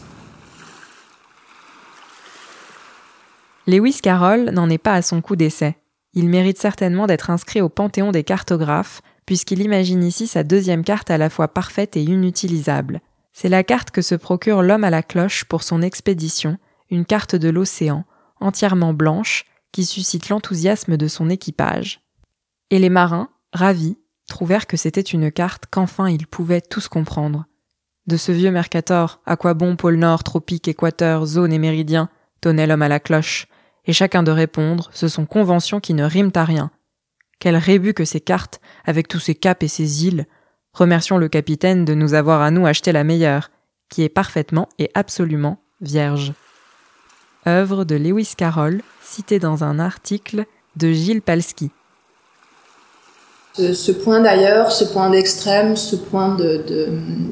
Lewis 3.66 4.00
Carroll 4.02 4.50
n'en 4.50 4.68
est 4.68 4.78
pas 4.78 4.94
à 4.94 5.02
son 5.02 5.22
coup 5.22 5.36
d'essai. 5.36 5.76
Il 6.12 6.28
mérite 6.28 6.58
certainement 6.58 7.06
d'être 7.06 7.30
inscrit 7.30 7.60
au 7.60 7.68
panthéon 7.68 8.10
des 8.10 8.24
cartographes, 8.24 9.00
puisqu'il 9.24 9.62
imagine 9.62 10.02
ici 10.02 10.26
sa 10.26 10.42
deuxième 10.42 10.84
carte 10.84 11.10
à 11.10 11.18
la 11.18 11.30
fois 11.30 11.48
parfaite 11.48 11.96
et 11.96 12.02
inutilisable. 12.02 13.00
C'est 13.32 13.48
la 13.48 13.62
carte 13.62 13.92
que 13.92 14.02
se 14.02 14.16
procure 14.16 14.62
l'homme 14.62 14.84
à 14.84 14.90
la 14.90 15.02
cloche 15.02 15.44
pour 15.44 15.62
son 15.62 15.82
expédition, 15.82 16.58
une 16.90 17.06
carte 17.06 17.36
de 17.36 17.48
l'océan, 17.48 18.04
entièrement 18.40 18.92
blanche, 18.92 19.44
qui 19.72 19.84
suscite 19.84 20.28
l'enthousiasme 20.28 20.96
de 20.96 21.08
son 21.08 21.30
équipage. 21.30 22.00
Et 22.70 22.78
les 22.78 22.90
marins, 22.90 23.28
ravis, 23.52 23.98
trouvèrent 24.28 24.66
que 24.66 24.76
c'était 24.76 25.00
une 25.00 25.30
carte 25.30 25.64
qu'enfin 25.70 26.08
ils 26.08 26.26
pouvaient 26.26 26.60
tous 26.60 26.88
comprendre. 26.88 27.46
De 28.06 28.16
ce 28.16 28.32
vieux 28.32 28.50
Mercator, 28.50 29.20
à 29.26 29.36
quoi 29.36 29.54
bon 29.54 29.76
pôle 29.76 29.96
Nord, 29.96 30.24
tropique, 30.24 30.68
équateur, 30.68 31.26
zone 31.26 31.52
et 31.52 31.58
méridien, 31.58 32.08
tonnait 32.40 32.66
l'homme 32.66 32.82
à 32.82 32.88
la 32.88 33.00
cloche, 33.00 33.46
et 33.84 33.92
chacun 33.92 34.22
de 34.22 34.30
répondre, 34.30 34.90
ce 34.92 35.08
sont 35.08 35.26
conventions 35.26 35.80
qui 35.80 35.94
ne 35.94 36.04
riment 36.04 36.32
à 36.34 36.44
rien. 36.44 36.70
Quel 37.38 37.56
rébut 37.56 37.94
que 37.94 38.04
ces 38.04 38.20
cartes, 38.20 38.60
avec 38.84 39.08
tous 39.08 39.18
ces 39.18 39.34
caps 39.34 39.64
et 39.64 39.68
ces 39.68 40.06
îles. 40.06 40.26
Remercions 40.72 41.18
le 41.18 41.28
capitaine 41.28 41.84
de 41.84 41.94
nous 41.94 42.14
avoir 42.14 42.42
à 42.42 42.50
nous 42.50 42.66
acheté 42.66 42.92
la 42.92 43.04
meilleure, 43.04 43.50
qui 43.88 44.02
est 44.02 44.08
parfaitement 44.08 44.68
et 44.78 44.90
absolument 44.94 45.62
vierge. 45.80 46.32
Œuvre 47.46 47.84
de 47.84 47.96
Lewis 47.96 48.34
Carroll, 48.36 48.82
citée 49.02 49.38
dans 49.38 49.64
un 49.64 49.78
article 49.78 50.44
de 50.76 50.92
Gilles 50.92 51.22
Palski. 51.22 51.70
Ce, 53.54 53.92
point 53.92 54.20
d'ailleurs, 54.20 54.70
ce 54.70 54.84
point 54.84 55.10
d'extrême, 55.10 55.76
ce 55.76 55.96
point 55.96 56.36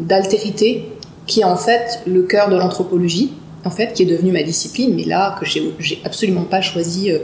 d'altérité, 0.02 0.92
qui 1.26 1.40
est 1.40 1.44
en 1.44 1.56
fait 1.56 2.00
le 2.06 2.22
cœur 2.22 2.48
de 2.48 2.56
l'anthropologie, 2.56 3.32
en 3.64 3.70
fait, 3.70 3.92
qui 3.92 4.02
est 4.02 4.06
devenu 4.06 4.32
ma 4.32 4.42
discipline, 4.42 4.94
mais 4.94 5.04
là, 5.04 5.36
que 5.38 5.46
j'ai 5.46 6.00
absolument 6.04 6.44
pas 6.44 6.60
choisi 6.60 7.10
euh, 7.10 7.18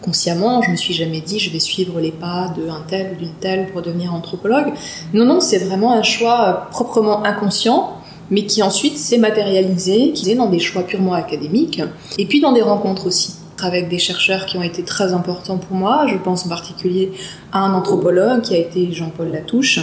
consciemment. 0.00 0.62
Je 0.62 0.70
me 0.70 0.76
suis 0.76 0.94
jamais 0.94 1.20
dit, 1.20 1.38
je 1.38 1.50
vais 1.50 1.60
suivre 1.60 2.00
les 2.00 2.12
pas 2.12 2.52
d'un 2.56 2.82
tel 2.88 3.12
ou 3.12 3.16
d'une 3.16 3.34
telle 3.34 3.66
pour 3.70 3.82
devenir 3.82 4.14
anthropologue. 4.14 4.72
Non, 5.12 5.24
non, 5.24 5.40
c'est 5.40 5.58
vraiment 5.58 5.92
un 5.92 6.02
choix 6.02 6.48
euh, 6.48 6.70
proprement 6.70 7.24
inconscient 7.24 8.01
mais 8.32 8.46
qui 8.46 8.62
ensuite 8.62 8.96
s'est 8.96 9.18
matérialisé, 9.18 10.12
qui 10.12 10.30
est 10.30 10.34
dans 10.34 10.48
des 10.48 10.58
choix 10.58 10.82
purement 10.84 11.12
académiques, 11.12 11.82
et 12.18 12.24
puis 12.26 12.40
dans 12.40 12.52
des 12.52 12.62
rencontres 12.62 13.06
aussi 13.06 13.34
avec 13.62 13.88
des 13.88 13.98
chercheurs 13.98 14.46
qui 14.46 14.56
ont 14.56 14.62
été 14.62 14.82
très 14.82 15.12
importants 15.12 15.58
pour 15.58 15.76
moi. 15.76 16.06
Je 16.08 16.16
pense 16.16 16.46
en 16.46 16.48
particulier 16.48 17.12
à 17.52 17.60
un 17.60 17.74
anthropologue 17.74 18.40
qui 18.40 18.54
a 18.54 18.58
été 18.58 18.90
Jean-Paul 18.90 19.30
Latouche, 19.30 19.78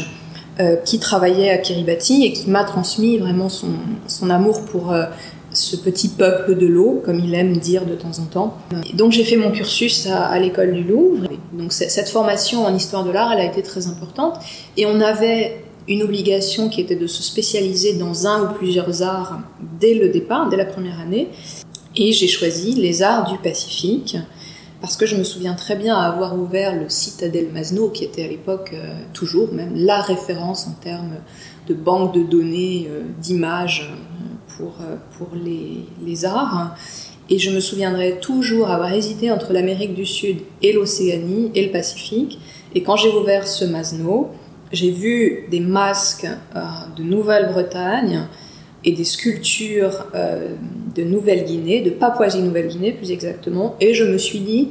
euh, 0.60 0.76
qui 0.76 1.00
travaillait 1.00 1.52
à 1.52 1.60
Kiribati 1.60 2.26
et 2.26 2.34
qui 2.34 2.50
m'a 2.50 2.64
transmis 2.64 3.18
vraiment 3.18 3.48
son, 3.48 4.30
amour 4.30 4.66
pour 4.66 4.92
euh, 4.92 5.06
ce 5.54 5.78
petit 5.78 6.10
peuple 6.10 6.56
de 6.56 6.66
l'eau, 6.66 7.02
comme 7.06 7.20
il 7.20 7.34
aime 7.36 7.56
dire 7.56 7.86
de 7.86 7.94
temps 7.94 8.20
en 8.20 8.26
temps. 8.26 8.58
Donc 8.96 9.12
j'ai 9.12 9.24
fait 9.24 9.38
mon 9.38 9.52
cursus 9.52 10.08
à 10.08 10.38
l'école 10.40 10.74
du 10.74 10.84
Louvre. 10.84 11.28
Donc 11.54 11.72
cette 11.72 12.10
formation 12.10 12.66
en 12.66 12.76
histoire 12.76 13.06
de 13.06 13.12
l'art, 13.12 13.32
elle 13.32 13.40
a 13.40 13.46
été 13.46 13.62
très 13.62 13.88
importante. 13.88 14.40
Et 14.76 14.86
on 14.86 15.00
avait 15.00 15.64
une 15.90 16.04
obligation 16.04 16.70
qui 16.70 16.82
était 16.82 16.96
de 16.96 17.08
se 17.08 17.24
spécialiser 17.24 17.94
dans 17.94 18.28
un 18.28 18.44
ou 18.44 18.54
plusieurs 18.54 19.02
arts 19.02 19.40
dès 19.80 19.96
le 19.96 20.10
départ, 20.10 20.48
dès 20.48 20.56
la 20.56 20.66
première 20.66 21.00
année. 21.00 21.30
Et 21.96 22.14
j'ai 22.14 22.28
choisi 22.28 22.74
les 22.74 23.02
arts 23.02 23.30
du 23.30 23.40
Pacifique 23.40 24.16
parce 24.82 24.96
que 24.96 25.06
je 25.06 25.16
me 25.16 25.24
souviens 25.24 25.56
très 25.56 25.76
bien 25.76 25.98
avoir 25.98 26.40
ouvert 26.40 26.76
le 26.76 26.88
Citadel 26.88 27.50
Masno, 27.52 27.90
qui 27.90 28.06
était 28.06 28.24
à 28.24 28.28
l'époque 28.28 28.72
euh, 28.74 28.94
toujours 29.14 29.52
même 29.52 29.74
la 29.76 30.00
référence 30.00 30.68
en 30.68 30.72
termes 30.72 31.16
de 31.68 31.74
banque 31.74 32.14
de 32.14 32.24
données, 32.24 32.88
euh, 32.90 33.02
d'images 33.20 33.92
euh, 33.92 34.56
pour, 34.58 34.76
pour 35.18 35.36
les, 35.36 35.86
les, 36.06 36.26
arts. 36.26 36.76
Et 37.30 37.40
je 37.40 37.52
me 37.52 37.60
souviendrai 37.60 38.20
toujours 38.22 38.70
avoir 38.70 38.94
hésité 38.94 39.32
entre 39.32 39.54
l'Amérique 39.54 39.96
du 39.96 40.06
Sud 40.06 40.38
et 40.62 40.72
l'Océanie 40.72 41.52
et 41.56 41.66
le 41.66 41.72
Pacifique. 41.72 42.40
Et 42.74 42.82
quand 42.82 42.96
j'ai 42.96 43.10
ouvert 43.10 43.48
ce 43.48 43.66
Masno, 43.66 44.30
j'ai 44.72 44.92
vu 44.92 45.46
des 45.50 45.60
masques 45.60 46.28
euh, 46.56 46.60
de 46.96 47.04
Nouvelle-Bretagne 47.04 48.28
et 48.84 48.94
des 48.94 49.04
sculptures 49.04 50.06
euh, 50.16 50.54
de 50.96 51.04
Nouvelle-Guinée, 51.04 51.82
de 51.82 51.90
Papouasie-Nouvelle-Guinée 51.90 52.94
plus 52.94 53.12
exactement, 53.12 53.76
et 53.80 53.94
je 53.94 54.04
me 54.04 54.18
suis 54.18 54.40
dit, 54.40 54.70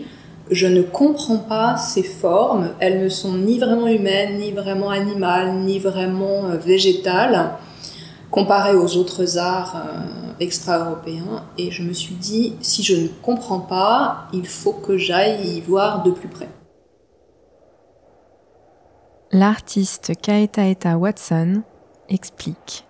je 0.51 0.67
ne 0.67 0.83
comprends 0.83 1.39
pas 1.39 1.77
ces 1.77 2.03
formes, 2.03 2.71
elles 2.81 3.03
ne 3.03 3.09
sont 3.09 3.35
ni 3.35 3.59
vraiment 3.59 3.87
humaines, 3.87 4.39
ni 4.39 4.53
vraiment 4.53 4.91
animales, 4.91 5.57
ni 5.57 5.79
vraiment 5.79 6.47
euh, 6.47 6.57
végétales, 6.57 7.51
comparées 8.31 8.77
aux 8.77 8.97
autres 8.97 9.39
arts 9.39 9.83
extra-européens, 10.39 11.45
et 11.57 11.71
je 11.71 11.83
me 11.83 11.95
suis 11.95 12.15
dit, 12.15 12.55
si 12.61 12.83
je 12.83 12.95
ne 12.95 13.09
comprends 13.23 13.61
pas, 13.61 14.29
il 14.35 14.47
faut 14.47 14.75
que 14.75 14.99
j'aille 14.99 15.57
y 15.57 15.61
voir 15.63 16.03
de 16.03 16.11
plus 16.11 16.29
près. 16.29 16.49
L'artiste 19.31 20.13
Kaetaeta 20.23 20.97
Watson 20.97 21.63
explique. 22.09 22.87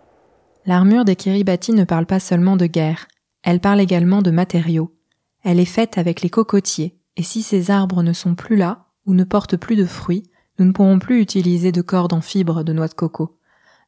L'armure 0.66 1.04
des 1.04 1.16
Kiribati 1.16 1.73
ne 1.73 1.83
parle 1.83 2.07
pas 2.07 2.21
seulement 2.21 2.57
de 2.57 2.66
guerre, 2.66 3.09
elle 3.42 3.59
parle 3.59 3.80
également 3.80 4.23
de 4.23 4.30
matériaux. 4.30 4.95
Elle 5.42 5.59
est 5.59 5.64
faite 5.64 5.99
avec 5.99 6.23
les 6.23 6.30
cocotiers, 6.30 6.97
et 7.16 7.25
si 7.25 7.42
ces 7.42 7.73
arbres 7.73 8.04
ne 8.04 8.12
sont 8.12 8.37
plus 8.37 8.54
là, 8.54 8.87
ou 9.04 9.14
ne 9.14 9.25
portent 9.25 9.57
plus 9.57 9.75
de 9.75 9.85
fruits, 9.85 10.30
nous 10.61 10.66
ne 10.66 10.71
pourrons 10.71 11.00
plus 11.00 11.21
utiliser 11.21 11.73
de 11.73 11.83
cordes 11.83 12.12
en 12.12 12.21
fibres 12.21 12.62
de 12.62 12.73
noix 12.73 12.87
de 12.87 12.95
coco. 12.95 13.37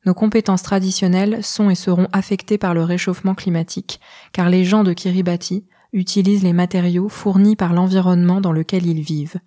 Nos 0.04 0.14
compétences 0.14 0.64
traditionnelles 0.64 1.44
sont 1.44 1.70
et 1.70 1.76
seront 1.76 2.08
affectées 2.12 2.58
par 2.58 2.74
le 2.74 2.82
réchauffement 2.82 3.36
climatique, 3.36 4.00
car 4.32 4.50
les 4.50 4.64
gens 4.64 4.82
de 4.82 4.92
Kiribati 4.92 5.66
utilisent 5.92 6.42
les 6.42 6.52
matériaux 6.52 7.08
fournis 7.08 7.54
par 7.54 7.74
l'environnement 7.74 8.40
dans 8.40 8.52
lequel 8.52 8.86
ils 8.86 9.02
vivent. 9.02 9.38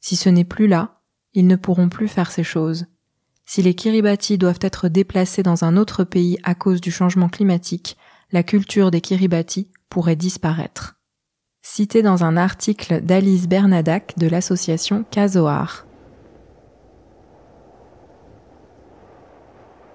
Si 0.00 0.16
ce 0.16 0.28
n'est 0.28 0.44
plus 0.44 0.66
là, 0.66 1.01
ils 1.34 1.46
ne 1.46 1.56
pourront 1.56 1.88
plus 1.88 2.08
faire 2.08 2.30
ces 2.30 2.44
choses. 2.44 2.86
Si 3.44 3.62
les 3.62 3.74
Kiribati 3.74 4.38
doivent 4.38 4.60
être 4.60 4.88
déplacés 4.88 5.42
dans 5.42 5.64
un 5.64 5.76
autre 5.76 6.04
pays 6.04 6.38
à 6.44 6.54
cause 6.54 6.80
du 6.80 6.90
changement 6.90 7.28
climatique, 7.28 7.96
la 8.30 8.42
culture 8.42 8.90
des 8.90 9.00
Kiribati 9.00 9.68
pourrait 9.88 10.16
disparaître. 10.16 10.96
Cité 11.60 12.02
dans 12.02 12.24
un 12.24 12.36
article 12.36 13.02
d'Alice 13.02 13.48
Bernadac 13.48 14.14
de 14.18 14.26
l'association 14.26 15.04
Kazoar. 15.10 15.86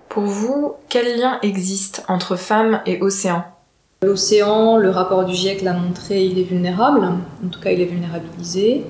Pour 0.10 0.24
vous, 0.24 0.74
quel 0.90 1.20
lien 1.20 1.40
existe 1.42 2.04
entre 2.08 2.36
femmes 2.36 2.82
et 2.86 3.02
océan? 3.02 3.44
L'océan, 4.02 4.78
le 4.78 4.90
rapport 4.90 5.26
du 5.26 5.34
GIEC 5.34 5.64
l'a 5.64 5.74
montré, 5.74 6.26
il 6.26 6.38
est 6.40 6.44
vulnérable, 6.44 7.02
en 7.44 7.50
tout 7.50 7.60
cas 7.60 7.72
il 7.72 7.82
est 7.82 7.86
vulnérabilisé. 7.86 8.86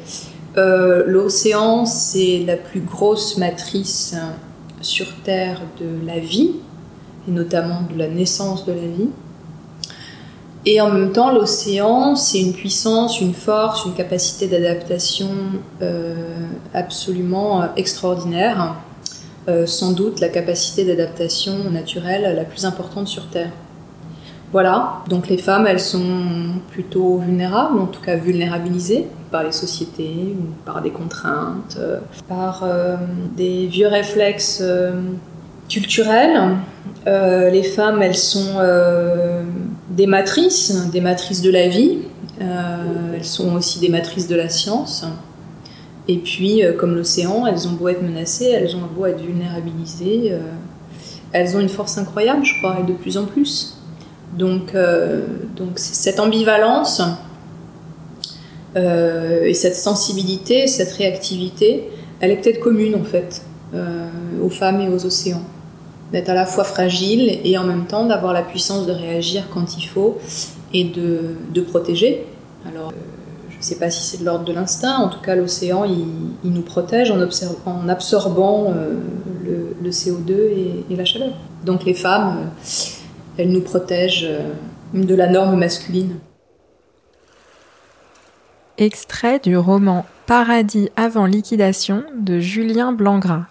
Euh, 0.57 1.03
l'océan, 1.05 1.85
c'est 1.85 2.43
la 2.45 2.57
plus 2.57 2.79
grosse 2.79 3.37
matrice 3.37 4.15
euh, 4.15 4.31
sur 4.81 5.07
Terre 5.23 5.61
de 5.79 6.05
la 6.05 6.19
vie, 6.19 6.55
et 7.27 7.31
notamment 7.31 7.81
de 7.93 7.97
la 7.97 8.07
naissance 8.07 8.65
de 8.65 8.73
la 8.73 8.87
vie. 8.87 9.09
Et 10.65 10.81
en 10.81 10.89
même 10.89 11.11
temps, 11.11 11.31
l'océan, 11.31 12.15
c'est 12.15 12.41
une 12.41 12.53
puissance, 12.53 13.21
une 13.21 13.33
force, 13.33 13.85
une 13.85 13.93
capacité 13.93 14.47
d'adaptation 14.47 15.29
euh, 15.81 16.15
absolument 16.73 17.73
extraordinaire. 17.75 18.75
sans 19.65 19.93
doute 19.93 20.19
la 20.19 20.27
capacité 20.27 20.83
d'adaptation 20.83 21.69
naturelle 21.71 22.35
la 22.35 22.43
plus 22.43 22.65
importante 22.65 23.07
sur 23.07 23.29
Terre. 23.29 23.51
Voilà, 24.53 25.03
donc 25.09 25.27
les 25.27 25.37
femmes, 25.37 25.67
elles 25.67 25.79
sont 25.79 26.05
plutôt 26.71 27.17
vulnérables, 27.17 27.79
en 27.79 27.85
tout 27.87 28.01
cas 28.01 28.15
vulnérabilisées 28.15 29.07
par 29.29 29.43
les 29.43 29.51
sociétés, 29.51 30.35
par 30.65 30.81
des 30.81 30.91
contraintes, 30.91 31.75
euh, 31.77 31.99
par 32.29 32.63
euh, 32.63 32.95
des 33.35 33.67
vieux 33.67 33.87
réflexes 33.87 34.59
euh, 34.61 34.93
culturels. 35.67 36.39
les 37.05 37.63
femmes, 37.63 38.01
elles 38.01 38.15
sont 38.15 38.55
des 39.89 40.07
matrices, 40.07 40.89
des 40.91 41.01
matrices 41.01 41.41
de 41.41 41.51
la 41.51 41.67
vie. 41.67 41.99
elles 42.39 43.25
sont 43.25 43.53
aussi 43.53 43.79
des 43.79 43.89
matrices 43.89 44.27
de 44.27 44.35
la 44.35 44.47
science. 44.47 45.05
Et 46.07 46.19
puis, 46.19 46.61
comme 46.79 46.95
l'océan, 46.95 47.45
elles 47.47 47.67
ont 47.67 47.73
beau 47.73 47.89
être 47.89 48.01
menacées, 48.01 48.49
elles 48.53 48.75
ont 48.77 48.87
beau 48.95 49.05
être 49.07 49.21
vulnérabilisées, 49.21 50.33
elles 51.33 51.55
ont 51.57 51.59
une 51.59 51.69
force 51.69 51.97
incroyable, 51.97 52.45
je 52.45 52.57
crois, 52.59 52.77
et 52.79 52.83
de 52.83 52.93
plus 52.93 53.17
en 53.17 53.25
plus. 53.25 53.76
Donc, 54.33 54.73
donc 55.55 55.79
cette 55.79 56.19
ambivalence, 56.19 57.01
euh, 58.77 59.45
et 59.45 59.53
cette 59.53 59.75
sensibilité, 59.75 60.67
cette 60.67 60.91
réactivité, 60.91 61.89
elle 62.19 62.31
est 62.31 62.37
peut-être 62.37 62.59
commune 62.59 62.95
en 62.95 63.03
fait 63.03 63.41
euh, 63.73 64.07
aux 64.43 64.49
femmes 64.49 64.81
et 64.81 64.89
aux 64.89 65.05
océans. 65.05 65.41
D'être 66.11 66.29
à 66.29 66.33
la 66.33 66.45
fois 66.45 66.63
fragile 66.63 67.39
et 67.43 67.57
en 67.57 67.63
même 67.63 67.85
temps 67.85 68.05
d'avoir 68.05 68.33
la 68.33 68.41
puissance 68.41 68.85
de 68.85 68.93
réagir 68.93 69.47
quand 69.53 69.77
il 69.77 69.83
faut 69.83 70.17
et 70.73 70.85
de, 70.85 71.35
de 71.53 71.61
protéger. 71.61 72.25
Alors, 72.65 72.89
euh, 72.89 72.93
je 73.49 73.57
ne 73.57 73.61
sais 73.61 73.75
pas 73.75 73.89
si 73.89 74.03
c'est 74.03 74.19
de 74.19 74.25
l'ordre 74.25 74.45
de 74.45 74.53
l'instinct, 74.53 74.97
en 74.97 75.09
tout 75.09 75.21
cas 75.21 75.35
l'océan 75.35 75.83
il, 75.83 76.51
nous 76.51 76.61
protège 76.61 77.11
en, 77.11 77.19
absorbant 77.89 78.67
euh, 78.67 78.93
le, 79.43 79.75
le, 79.81 79.89
CO2 79.89 80.31
et, 80.31 80.85
et, 80.89 80.95
la 80.95 81.03
chaleur. 81.03 81.33
Donc 81.65 81.83
les 81.83 81.95
femmes, 81.95 82.51
elles 83.37 83.51
nous 83.51 83.61
protègent 83.61 84.27
euh, 84.27 84.53
de 84.93 85.15
la 85.15 85.27
norme 85.27 85.57
masculine. 85.57 86.19
Extrait 88.77 89.39
du 89.39 89.57
roman 89.57 90.05
Paradis 90.27 90.89
avant 90.95 91.25
liquidation 91.25 92.03
de 92.17 92.39
Julien 92.39 92.91
Blangras. 92.91 93.45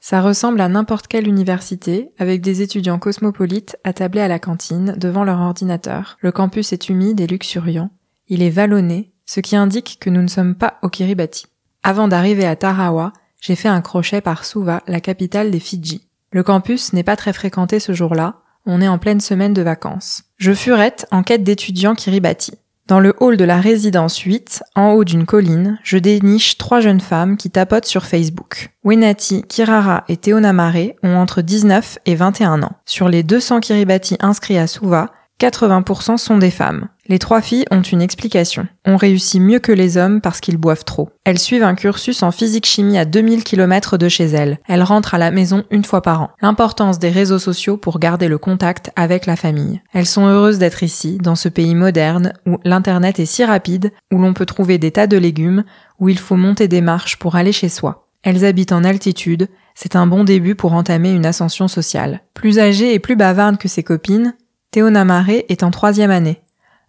Ça 0.00 0.20
ressemble 0.20 0.60
à 0.60 0.68
n'importe 0.68 1.06
quelle 1.06 1.28
université, 1.28 2.10
avec 2.18 2.42
des 2.42 2.60
étudiants 2.60 2.98
cosmopolites 2.98 3.78
attablés 3.84 4.20
à 4.20 4.28
la 4.28 4.38
cantine, 4.38 4.94
devant 4.98 5.24
leur 5.24 5.40
ordinateur. 5.40 6.18
Le 6.20 6.32
campus 6.32 6.72
est 6.72 6.88
humide 6.88 7.20
et 7.20 7.26
luxuriant. 7.26 7.90
Il 8.28 8.42
est 8.42 8.50
vallonné, 8.50 9.12
ce 9.26 9.40
qui 9.40 9.56
indique 9.56 9.98
que 10.00 10.10
nous 10.10 10.22
ne 10.22 10.28
sommes 10.28 10.54
pas 10.54 10.78
au 10.82 10.88
Kiribati. 10.88 11.46
Avant 11.82 12.08
d'arriver 12.08 12.44
à 12.44 12.56
Tarawa, 12.56 13.12
j'ai 13.40 13.56
fait 13.56 13.68
un 13.68 13.80
crochet 13.80 14.20
par 14.20 14.44
Suva, 14.44 14.82
la 14.86 15.00
capitale 15.00 15.50
des 15.50 15.60
Fidji. 15.60 16.08
Le 16.32 16.42
campus 16.42 16.92
n'est 16.92 17.02
pas 17.02 17.16
très 17.16 17.32
fréquenté 17.32 17.80
ce 17.80 17.92
jour-là, 17.92 18.42
on 18.66 18.80
est 18.80 18.88
en 18.88 18.98
pleine 18.98 19.20
semaine 19.20 19.54
de 19.54 19.62
vacances. 19.62 20.24
Je 20.36 20.52
furette 20.52 21.06
en 21.10 21.22
quête 21.22 21.44
d'étudiants 21.44 21.94
Kiribati. 21.94 22.54
Dans 22.86 23.00
le 23.00 23.14
hall 23.18 23.38
de 23.38 23.44
la 23.44 23.60
résidence 23.60 24.18
8, 24.18 24.62
en 24.76 24.92
haut 24.92 25.04
d'une 25.04 25.24
colline, 25.24 25.78
je 25.82 25.96
déniche 25.96 26.58
trois 26.58 26.80
jeunes 26.80 27.00
femmes 27.00 27.38
qui 27.38 27.50
tapotent 27.50 27.86
sur 27.86 28.04
Facebook. 28.04 28.72
Wenati, 28.84 29.42
Kirara 29.48 30.04
et 30.08 30.18
Teona 30.18 30.52
Mare 30.52 30.92
ont 31.02 31.16
entre 31.16 31.40
19 31.40 31.98
et 32.04 32.14
21 32.14 32.62
ans. 32.62 32.72
Sur 32.84 33.08
les 33.08 33.22
200 33.22 33.60
Kiribati 33.60 34.18
inscrits 34.20 34.58
à 34.58 34.66
Suva, 34.66 35.12
80% 35.40 36.16
sont 36.16 36.38
des 36.38 36.50
femmes. 36.50 36.88
Les 37.06 37.18
trois 37.18 37.42
filles 37.42 37.66
ont 37.70 37.82
une 37.82 38.00
explication. 38.00 38.66
On 38.86 38.96
réussit 38.96 39.40
mieux 39.40 39.58
que 39.58 39.72
les 39.72 39.96
hommes 39.96 40.20
parce 40.20 40.40
qu'ils 40.40 40.56
boivent 40.56 40.84
trop. 40.84 41.10
Elles 41.24 41.38
suivent 41.38 41.64
un 41.64 41.74
cursus 41.74 42.22
en 42.22 42.30
physique-chimie 42.30 42.96
à 42.96 43.04
2000 43.04 43.44
km 43.44 43.98
de 43.98 44.08
chez 44.08 44.24
elles. 44.24 44.58
Elles 44.66 44.82
rentrent 44.82 45.14
à 45.14 45.18
la 45.18 45.30
maison 45.30 45.64
une 45.70 45.84
fois 45.84 46.02
par 46.02 46.22
an. 46.22 46.30
L'importance 46.40 46.98
des 46.98 47.10
réseaux 47.10 47.38
sociaux 47.38 47.76
pour 47.76 47.98
garder 47.98 48.28
le 48.28 48.38
contact 48.38 48.90
avec 48.96 49.26
la 49.26 49.36
famille. 49.36 49.82
Elles 49.92 50.06
sont 50.06 50.26
heureuses 50.26 50.58
d'être 50.58 50.82
ici, 50.82 51.18
dans 51.18 51.36
ce 51.36 51.48
pays 51.48 51.74
moderne, 51.74 52.32
où 52.46 52.58
l'internet 52.64 53.18
est 53.18 53.26
si 53.26 53.44
rapide, 53.44 53.92
où 54.12 54.18
l'on 54.18 54.34
peut 54.34 54.46
trouver 54.46 54.78
des 54.78 54.92
tas 54.92 55.06
de 55.06 55.18
légumes, 55.18 55.64
où 55.98 56.08
il 56.08 56.18
faut 56.18 56.36
monter 56.36 56.68
des 56.68 56.80
marches 56.80 57.18
pour 57.18 57.36
aller 57.36 57.52
chez 57.52 57.68
soi. 57.68 58.08
Elles 58.22 58.46
habitent 58.46 58.72
en 58.72 58.84
altitude, 58.84 59.48
c'est 59.74 59.96
un 59.96 60.06
bon 60.06 60.24
début 60.24 60.54
pour 60.54 60.72
entamer 60.72 61.12
une 61.12 61.26
ascension 61.26 61.68
sociale. 61.68 62.20
Plus 62.32 62.58
âgée 62.58 62.94
et 62.94 62.98
plus 62.98 63.16
bavarde 63.16 63.58
que 63.58 63.68
ses 63.68 63.82
copines, 63.82 64.34
Théona 64.74 65.04
Maré 65.04 65.46
est 65.50 65.62
en 65.62 65.70
troisième 65.70 66.10
année. 66.10 66.42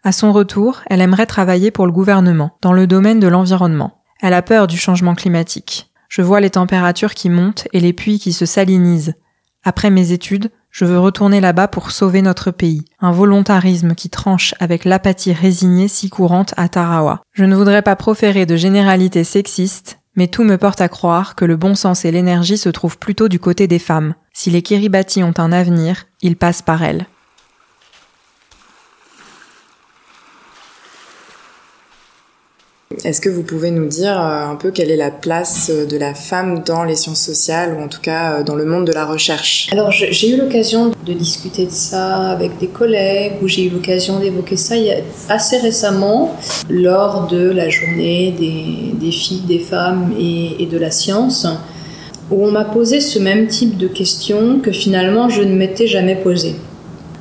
À 0.04 0.12
son 0.12 0.34
retour, 0.34 0.82
elle 0.88 1.02
aimerait 1.02 1.28
travailler 1.28 1.70
pour 1.70 1.86
le 1.86 1.92
gouvernement, 1.92 2.58
dans 2.64 2.74
le 2.74 2.88
domaine 2.88 3.20
de 3.20 3.28
l'environnement. 3.28 4.02
Elle 4.24 4.34
a 4.34 4.42
peur 4.42 4.66
du 4.66 4.76
changement 4.76 5.14
climatique. 5.14 5.92
Je 6.10 6.24
vois 6.24 6.40
les 6.40 6.50
températures 6.50 7.14
qui 7.14 7.30
montent 7.30 7.68
et 7.74 7.80
les 7.80 7.94
puits 7.94 8.18
qui 8.18 8.34
se 8.34 8.48
salinisent. 8.48 9.14
Après 9.64 9.92
mes 9.92 10.14
études, 10.14 10.50
je 10.72 10.84
veux 10.86 10.98
retourner 10.98 11.40
là-bas 11.40 11.68
pour 11.68 11.92
sauver 11.92 12.24
notre 12.24 12.50
pays. 12.50 12.86
Un 13.02 13.12
volontarisme 13.12 13.94
qui 13.94 14.10
tranche 14.10 14.56
avec 14.60 14.84
l'apathie 14.84 15.34
résignée 15.34 15.88
si 15.88 16.10
courante 16.10 16.56
à 16.58 16.68
Tarawa. 16.70 17.22
Je 17.34 17.46
ne 17.46 17.56
voudrais 17.56 17.84
pas 17.84 17.96
proférer 17.96 18.48
de 18.48 18.56
généralités 18.56 19.24
sexistes, 19.24 20.00
mais 20.16 20.26
tout 20.26 20.44
me 20.44 20.58
porte 20.58 20.82
à 20.82 20.90
croire 20.90 21.36
que 21.36 21.46
le 21.46 21.56
bon 21.56 21.76
sens 21.76 22.04
et 22.04 22.10
l'énergie 22.10 22.58
se 22.58 22.70
trouvent 22.70 22.98
plutôt 22.98 23.28
du 23.28 23.38
côté 23.38 23.68
des 23.68 23.78
femmes. 23.78 24.16
Si 24.34 24.50
les 24.50 24.64
Kiribati 24.64 25.22
ont 25.22 25.36
un 25.38 25.52
avenir, 25.52 26.06
ils 26.24 26.36
passent 26.36 26.64
par 26.64 26.82
elles. 26.82 27.06
Est-ce 33.04 33.22
que 33.22 33.30
vous 33.30 33.44
pouvez 33.44 33.72
nous 33.72 33.88
dire 33.88 34.20
euh, 34.20 34.46
un 34.52 34.56
peu 34.56 34.72
quelle 34.72 34.92
est 34.92 34.96
la 34.96 35.12
place 35.12 35.70
euh, 35.74 35.86
de 35.86 35.98
la 35.98 36.14
femme 36.14 36.64
dans 36.66 36.84
les 36.84 36.96
sciences 36.96 37.22
sociales 37.22 37.76
ou 37.78 37.84
en 37.84 37.88
tout 37.88 38.02
cas 38.02 38.40
euh, 38.40 38.44
dans 38.44 38.56
le 38.56 38.66
monde 38.66 38.86
de 38.86 38.94
la 38.94 39.06
recherche? 39.06 39.68
Alors 39.72 39.92
j'ai 39.92 40.30
eu 40.30 40.38
l'occasion 40.38 40.92
de 41.06 41.14
discuter 41.14 41.66
de 41.66 41.72
ça 41.72 42.30
avec 42.30 42.58
des 42.58 42.68
collègues 42.68 43.34
ou 43.42 43.48
j'ai 43.48 43.66
eu 43.66 43.70
l'occasion 43.70 44.20
d'évoquer 44.20 44.58
ça 44.58 44.76
assez 45.30 45.58
récemment 45.58 46.36
lors 46.70 47.28
de 47.28 47.50
la 47.50 47.70
journée 47.70 48.34
des, 49.00 49.12
filles, 49.12 49.44
des 49.48 49.60
femmes 49.60 50.14
et, 50.20 50.64
et 50.64 50.66
de 50.66 50.78
la 50.78 50.92
science 50.92 51.48
où 52.32 52.44
on 52.44 52.52
m'a 52.52 52.66
posé 52.66 53.02
ce 53.02 53.20
même 53.20 53.48
type 53.48 53.78
de 53.78 53.88
questions 53.88 54.60
que 54.60 54.72
finalement 54.72 55.30
je 55.30 55.42
ne 55.42 55.54
m'étais 55.56 55.88
jamais 55.88 56.16
posée. 56.16 56.56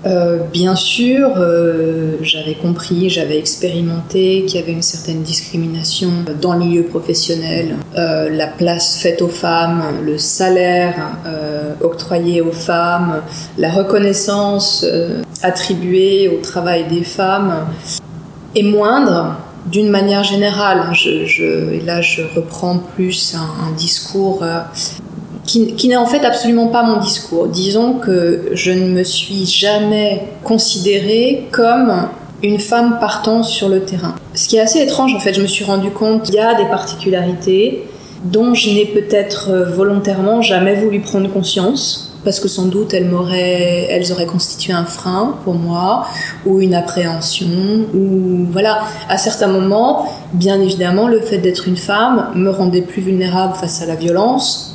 Euh, 0.06 0.38
bien 0.52 0.74
sûr, 0.74 1.30
euh, 1.38 2.16
j'avais 2.20 2.54
compris, 2.54 3.08
j'avais 3.08 3.38
expérimenté 3.38 4.44
qu'il 4.46 4.60
y 4.60 4.62
avait 4.62 4.72
une 4.72 4.82
certaine 4.82 5.22
discrimination 5.22 6.10
dans 6.42 6.52
le 6.52 6.58
milieu 6.58 6.82
professionnel, 6.82 7.76
euh, 7.96 8.28
la 8.28 8.46
place 8.46 8.98
faite 8.98 9.22
aux 9.22 9.28
femmes, 9.28 9.82
le 10.04 10.18
salaire 10.18 10.94
octroyé 11.80 12.40
aux 12.40 12.52
femmes, 12.52 13.22
la 13.58 13.70
reconnaissance 13.70 14.86
attribuée 15.42 16.28
au 16.28 16.40
travail 16.40 16.86
des 16.88 17.02
femmes 17.02 17.66
est 18.54 18.62
moindre 18.62 19.36
d'une 19.66 19.90
manière 19.90 20.22
générale. 20.22 20.92
Et 21.06 21.80
là, 21.80 22.00
je 22.00 22.22
reprends 22.34 22.78
plus 22.78 23.34
un, 23.34 23.72
discours 23.72 24.44
qui, 25.46 25.88
n'est 25.88 25.96
en 25.96 26.06
fait 26.06 26.24
absolument 26.24 26.68
pas 26.68 26.82
mon 26.82 27.00
discours. 27.00 27.48
Disons 27.48 27.94
que 27.94 28.50
je 28.52 28.72
ne 28.72 28.88
me 28.88 29.02
suis 29.02 29.46
jamais 29.46 30.22
considérée 30.42 31.46
comme 31.52 32.08
une 32.42 32.58
femme 32.58 32.98
partant 33.00 33.42
sur 33.42 33.68
le 33.68 33.80
terrain. 33.80 34.14
Ce 34.34 34.48
qui 34.48 34.56
est 34.56 34.60
assez 34.60 34.80
étrange 34.80 35.14
en 35.14 35.20
fait, 35.20 35.34
je 35.34 35.42
me 35.42 35.46
suis 35.46 35.64
rendu 35.64 35.90
compte 35.90 36.24
qu'il 36.24 36.34
y 36.34 36.38
a 36.38 36.54
des 36.54 36.66
particularités 36.66 37.84
dont 38.24 38.54
je 38.54 38.70
n'ai 38.70 38.86
peut-être 38.86 39.52
volontairement 39.74 40.40
jamais 40.40 40.74
voulu 40.74 41.00
prendre 41.00 41.30
conscience 41.30 42.14
parce 42.24 42.40
que 42.40 42.48
sans 42.48 42.64
doute 42.64 42.94
elles 42.94 43.12
auraient 43.12 44.26
constitué 44.26 44.72
un 44.72 44.86
frein 44.86 45.36
pour 45.44 45.54
moi 45.54 46.06
ou 46.46 46.60
une 46.60 46.74
appréhension 46.74 47.46
ou 47.94 48.46
voilà 48.50 48.80
à 49.10 49.18
certains 49.18 49.48
moments 49.48 50.06
bien 50.32 50.58
évidemment 50.58 51.06
le 51.06 51.20
fait 51.20 51.36
d'être 51.36 51.68
une 51.68 51.76
femme 51.76 52.30
me 52.34 52.48
rendait 52.48 52.80
plus 52.80 53.02
vulnérable 53.02 53.54
face 53.56 53.82
à 53.82 53.86
la 53.86 53.94
violence 53.94 54.73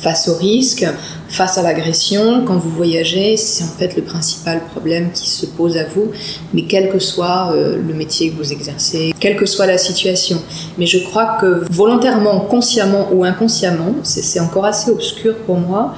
face 0.00 0.28
au 0.28 0.34
risque, 0.34 0.86
face 1.28 1.58
à 1.58 1.62
l'agression. 1.62 2.44
Quand 2.46 2.56
vous 2.56 2.70
voyagez, 2.70 3.36
c'est 3.36 3.64
en 3.64 3.78
fait 3.78 3.96
le 3.96 4.02
principal 4.02 4.60
problème 4.72 5.10
qui 5.12 5.28
se 5.28 5.46
pose 5.46 5.76
à 5.76 5.84
vous, 5.84 6.10
mais 6.52 6.62
quel 6.62 6.90
que 6.90 6.98
soit 6.98 7.52
euh, 7.52 7.76
le 7.76 7.94
métier 7.94 8.30
que 8.30 8.36
vous 8.36 8.52
exercez, 8.52 9.14
quelle 9.18 9.36
que 9.36 9.46
soit 9.46 9.66
la 9.66 9.78
situation. 9.78 10.38
Mais 10.78 10.86
je 10.86 10.98
crois 10.98 11.36
que 11.40 11.64
volontairement, 11.70 12.40
consciemment 12.40 13.08
ou 13.12 13.24
inconsciemment, 13.24 13.94
c'est 14.02 14.40
encore 14.40 14.66
assez 14.66 14.90
obscur 14.90 15.36
pour 15.46 15.56
moi, 15.56 15.94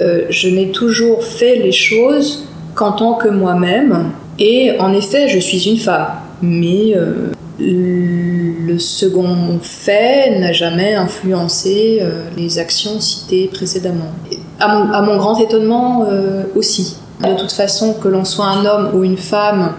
euh, 0.00 0.22
je 0.30 0.48
n'ai 0.48 0.70
toujours 0.70 1.22
fait 1.24 1.56
les 1.56 1.72
choses 1.72 2.46
qu'en 2.74 2.92
tant 2.92 3.14
que 3.14 3.28
moi-même. 3.28 4.12
Et 4.38 4.72
en 4.78 4.92
effet, 4.94 5.28
je 5.28 5.38
suis 5.38 5.68
une 5.68 5.78
femme. 5.78 6.06
Mais 6.40 6.94
euh, 6.96 7.32
le 7.58 8.78
second 8.78 9.58
fait 9.60 10.38
n'a 10.38 10.52
jamais 10.52 10.94
influencé 10.94 11.98
euh, 12.00 12.24
les 12.36 12.58
actions 12.58 13.00
citées 13.00 13.48
précédemment. 13.52 14.10
À 14.58 15.02
mon, 15.02 15.16
grand 15.16 15.38
étonnement 15.38 16.06
euh, 16.08 16.44
aussi. 16.54 16.96
De 17.20 17.34
toute 17.38 17.52
façon, 17.52 17.94
que 17.94 18.08
l'on 18.08 18.24
soit 18.24 18.46
un 18.46 18.64
homme 18.64 18.90
ou 18.94 19.04
une 19.04 19.16
femme, 19.16 19.74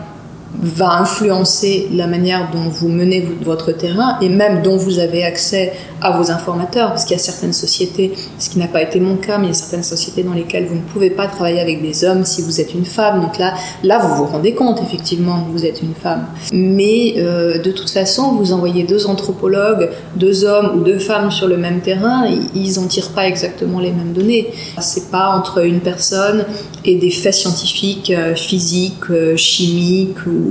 va 0.62 1.00
influencer 1.00 1.88
la 1.92 2.08
manière 2.08 2.50
dont 2.52 2.70
vous 2.70 2.88
menez 2.88 3.28
votre 3.42 3.72
terrain 3.72 4.18
et 4.22 4.30
même 4.30 4.62
dont 4.62 4.78
vous 4.78 5.00
avez 5.00 5.24
accès 5.24 5.74
à 6.02 6.18
vos 6.18 6.32
informateurs, 6.32 6.90
parce 6.90 7.06
qu'il 7.06 7.16
y 7.16 7.20
a 7.20 7.24
certaines 7.24 7.54
sociétés, 7.54 8.14
ce 8.38 8.50
qui 8.50 8.60
n'a 8.60 8.68
pas 8.68 8.82
été 8.82 9.00
mon 9.00 9.16
cas, 9.16 9.38
mais 9.38 9.46
il 9.46 9.50
y 9.50 9.52
a 9.52 9.56
certaines 9.56 9.84
sociétés 9.84 10.24
dans 10.24 10.34
lesquelles 10.34 10.66
vous 10.66 10.76
ne 10.76 10.82
pouvez 10.82 11.10
pas 11.10 11.28
travailler 11.28 11.62
avec 11.62 11.82
des 11.82 12.04
hommes 12.04 12.26
si 12.26 12.42
vous 12.42 12.60
êtes 12.60 12.74
une 12.74 12.86
femme. 12.86 13.22
Donc 13.22 13.38
là, 13.40 13.54
là 13.84 14.00
vous 14.00 14.16
vous 14.16 14.26
rendez 14.26 14.54
compte 14.54 14.82
effectivement 14.82 15.44
que 15.44 15.52
vous 15.52 15.66
êtes 15.66 15.82
une 15.82 15.96
femme. 15.96 16.26
Mais 16.52 17.16
euh, 17.18 17.58
de 17.58 17.72
toute 17.72 17.90
façon, 17.90 18.34
vous 18.34 18.52
envoyez 18.52 18.84
deux 18.84 19.08
anthropologues, 19.08 19.90
deux 20.16 20.44
hommes 20.44 20.78
ou 20.78 20.82
deux 20.82 21.00
femmes 21.00 21.32
sur 21.32 21.48
le 21.48 21.58
même 21.58 21.80
terrain, 21.80 22.26
ils 22.54 22.80
n'en 22.80 22.88
tirent 22.88 23.12
pas 23.12 23.28
exactement 23.28 23.80
les 23.80 23.92
mêmes 23.92 24.14
données. 24.14 24.50
C'est 24.80 25.10
pas 25.10 25.30
entre 25.30 25.66
une 25.66 25.80
personne 25.80 26.46
et 26.86 26.96
des 26.96 27.12
faits 27.12 27.34
scientifiques, 27.34 28.12
euh, 28.12 28.36
physiques, 28.36 29.10
euh, 29.10 29.38
chimiques 29.38 30.26
ou 30.28 30.43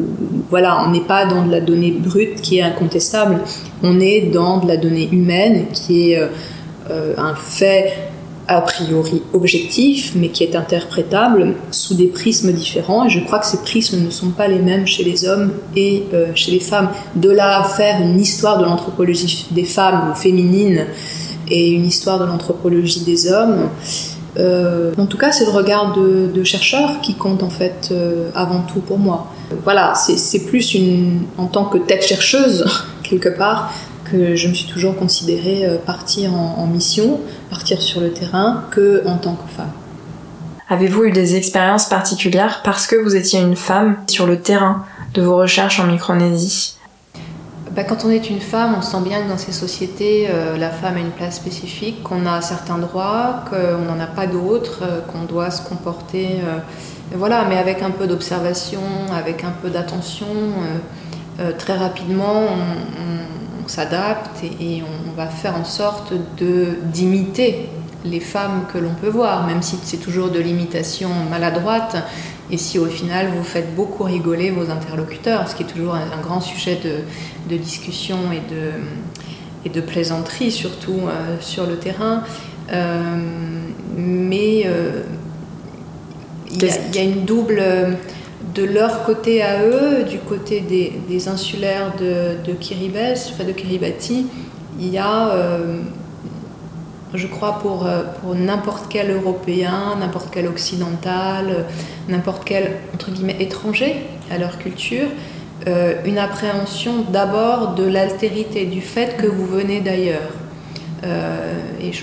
voilà, 0.51 0.85
on 0.87 0.91
n'est 0.91 1.01
pas 1.01 1.25
dans 1.27 1.47
de 1.47 1.51
la 1.51 1.61
donnée 1.61 1.93
brute 1.93 2.41
qui 2.41 2.59
est 2.59 2.63
incontestable, 2.63 3.41
on 3.83 4.01
est 4.01 4.31
dans 4.33 4.59
de 4.59 4.69
la 4.69 4.77
donnée 4.77 5.09
humaine 5.11 5.67
qui 5.73 6.13
est 6.13 6.21
euh, 6.91 7.15
un 7.17 7.35
fait 7.35 7.93
a 8.49 8.61
priori 8.61 9.23
objectif, 9.33 10.13
mais 10.17 10.29
qui 10.29 10.43
est 10.43 10.57
interprétable 10.57 11.55
sous 11.71 11.95
des 11.95 12.09
prismes 12.09 12.53
différents. 12.53 13.07
Et 13.07 13.09
je 13.09 13.21
crois 13.21 13.39
que 13.39 13.47
ces 13.47 13.63
prismes 13.63 14.05
ne 14.05 14.11
sont 14.11 14.31
pas 14.31 14.49
les 14.49 14.59
mêmes 14.59 14.87
chez 14.87 15.05
les 15.05 15.27
hommes 15.27 15.53
et 15.77 16.03
euh, 16.13 16.33
chez 16.35 16.51
les 16.51 16.61
femmes. 16.61 16.91
De 17.15 17.31
là 17.31 17.61
à 17.61 17.65
faire 17.65 18.03
une 18.03 18.21
histoire 18.21 18.59
de 18.59 18.65
l'anthropologie 18.65 19.47
des 19.53 19.65
femmes 19.65 20.11
ou 20.11 20.15
féminine 20.15 20.87
et 21.49 21.71
une 21.71 21.87
histoire 21.87 22.19
de 22.19 22.25
l'anthropologie 22.25 23.05
des 23.05 23.31
hommes. 23.31 23.71
Euh, 24.39 24.93
en 24.99 25.07
tout 25.07 25.19
cas, 25.19 25.31
c'est 25.31 25.45
le 25.45 25.53
regard 25.53 25.95
de, 25.95 26.27
de, 26.35 26.45
chercheurs 26.45 27.01
qui 27.01 27.15
compte 27.15 27.43
en 27.43 27.51
fait 27.51 27.95
avant 28.35 28.63
tout 28.63 28.81
pour 28.81 28.99
moi. 28.99 29.29
Voilà, 29.65 29.95
c'est 29.95 30.45
plus 30.47 30.75
une, 30.75 31.23
en 31.39 31.47
tant 31.47 31.65
que 31.67 31.79
tête 31.79 32.05
chercheuse, 32.05 32.65
quelque 33.03 33.29
part, 33.29 33.73
que 34.11 34.37
je 34.37 34.49
me 34.49 34.55
suis 34.55 34.71
toujours 34.71 34.97
considérée 34.97 35.65
euh, 35.65 35.77
partir 35.79 36.35
en, 36.35 36.57
en 36.59 36.67
mission, 36.67 37.21
partir 37.51 37.81
sur 37.81 38.01
le 38.01 38.13
terrain, 38.13 38.65
que 38.71 39.03
en 39.07 39.17
tant 39.17 39.35
que 39.35 39.49
femme. 39.57 39.73
Avez-vous 40.69 41.05
eu 41.05 41.13
des 41.13 41.37
expériences 41.37 41.87
particulières 41.87 42.63
parce 42.65 42.87
que 42.87 42.97
vous 42.97 43.15
étiez 43.15 43.41
une 43.41 43.57
femme 43.57 43.97
sur 44.07 44.27
le 44.27 44.41
terrain 44.41 44.85
de 45.15 45.23
vos 45.23 45.37
recherches 45.37 45.81
en 45.81 45.87
Micronésie? 45.87 46.77
Bah, 47.75 47.85
quand 47.85 48.05
on 48.05 48.11
est 48.11 48.29
une 48.29 48.41
femme, 48.41 48.75
on 48.77 48.83
sent 48.83 49.01
bien 49.03 49.23
que 49.23 49.31
dans 49.31 49.39
ces 49.39 49.53
sociétés, 49.53 50.29
euh, 50.29 50.59
la 50.59 50.69
femme 50.69 50.97
a 50.97 51.01
une 51.01 51.11
place 51.11 51.37
spécifique, 51.37 52.03
qu'on 52.03 52.27
a 52.27 52.43
certains 52.43 52.77
droits, 52.77 53.45
qu'on 53.49 53.85
n'en 53.85 53.99
a 53.99 54.07
pas 54.07 54.27
d'autres, 54.27 54.81
euh, 54.83 55.01
qu'on 55.01 55.23
doit 55.23 55.51
se 55.51 55.63
comporter, 55.67 56.41
euh, 56.45 56.59
voilà, 57.15 57.45
mais 57.49 57.57
avec 57.59 57.83
un 57.83 57.91
peu 57.91 58.07
d'observation, 58.07 58.81
avec 59.13 59.45
un 59.45 59.51
peu 59.51 59.71
d'attention. 59.71 60.27
Euh, 61.41 61.53
très 61.59 61.77
rapidement, 61.77 62.43
on, 62.45 63.69
s'adapte 63.69 64.43
et, 64.61 64.83
on, 64.83 65.17
va 65.17 65.27
faire 65.27 65.57
en 65.57 65.65
sorte 65.65 66.13
de 66.37 66.79
d'imiter 66.83 67.69
les 68.05 68.19
femmes 68.19 68.65
que 68.73 68.77
l'on 68.77 68.95
peut 68.95 69.09
voir, 69.09 69.47
même 69.47 69.63
si 69.63 69.79
c'est 69.83 69.99
toujours 69.99 70.31
de 70.31 70.41
l'imitation 70.41 71.09
maladroite. 71.31 71.97
Et 72.51 72.59
si 72.59 72.79
au 72.79 72.87
final 72.87 73.29
vous 73.35 73.45
faites 73.45 73.75
beaucoup 73.75 74.03
rigoler 74.03 74.51
vos 74.51 74.71
interlocuteurs, 74.71 75.49
ce 75.49 75.55
qui 75.55 75.63
est 75.63 75.67
toujours 75.67 75.95
un, 75.95 76.21
grand 76.21 76.41
sujet 76.41 76.79
de, 77.49 77.57
discussion 77.57 78.19
et 78.33 78.43
de, 78.53 78.73
et 79.65 79.69
de 79.69 79.81
plaisanterie, 79.81 80.51
surtout 80.51 81.01
euh, 81.07 81.37
sur 81.41 81.67
le 81.67 81.77
terrain. 81.77 82.25
Euh, 82.73 83.17
mais 83.97 84.63
euh, 84.67 85.03
il 86.53 86.63
y, 86.63 86.97
y, 86.97 86.99
a 86.99 87.03
une 87.03 87.25
double. 87.25 87.63
De 88.55 88.65
leur 88.65 89.05
côté 89.05 89.41
à 89.41 89.63
eux, 89.63 90.03
du 90.03 90.19
côté 90.19 90.61
des, 90.61 90.93
des 91.09 91.29
insulaires 91.29 91.93
de, 91.99 92.37
de 92.45 92.53
Kiribati, 92.55 93.31
enfin 93.33 93.45
de 93.45 93.53
Kiribati, 93.53 94.27
il 94.81 94.89
y 94.89 94.99
a 94.99 95.29
euh, 95.29 95.81
je 97.15 97.27
crois, 97.27 97.59
pour, 97.61 97.89
pour 98.21 98.35
n'importe 98.35 98.87
quel 98.89 99.11
Européen, 99.11 99.97
n'importe 99.99 100.29
quel 100.33 100.47
occidental, 100.47 101.67
n'importe 102.09 102.43
quel, 102.45 102.79
entre 102.95 103.11
guillemets, 103.11 103.37
étranger 103.39 103.97
à 104.31 104.39
leur 104.39 104.59
culture, 104.59 105.09
euh, 105.69 105.95
une 106.05 106.19
appréhension 106.19 107.03
d'abord 107.03 107.75
de 107.75 107.85
l'altérité, 107.85 108.67
du 108.67 108.81
fait 108.81 109.17
que 109.17 109.27
vous 109.27 109.47
venez 109.47 109.81
d'ailleurs. 109.81 110.33
Euh, 111.05 111.55
et 111.81 111.93
je, 111.93 112.03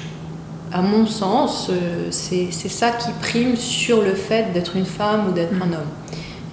à 0.71 0.81
mon 0.81 1.05
sens, 1.05 1.69
euh, 1.69 2.07
c'est 2.11 2.51
ça 2.51 2.91
qui 2.91 3.11
prime 3.21 3.55
sur 3.55 4.01
le 4.01 4.13
fait 4.13 4.53
d'être 4.53 4.75
une 4.75 4.85
femme 4.85 5.29
ou 5.29 5.31
d'être 5.31 5.55
un 5.61 5.73
homme. 5.73 5.89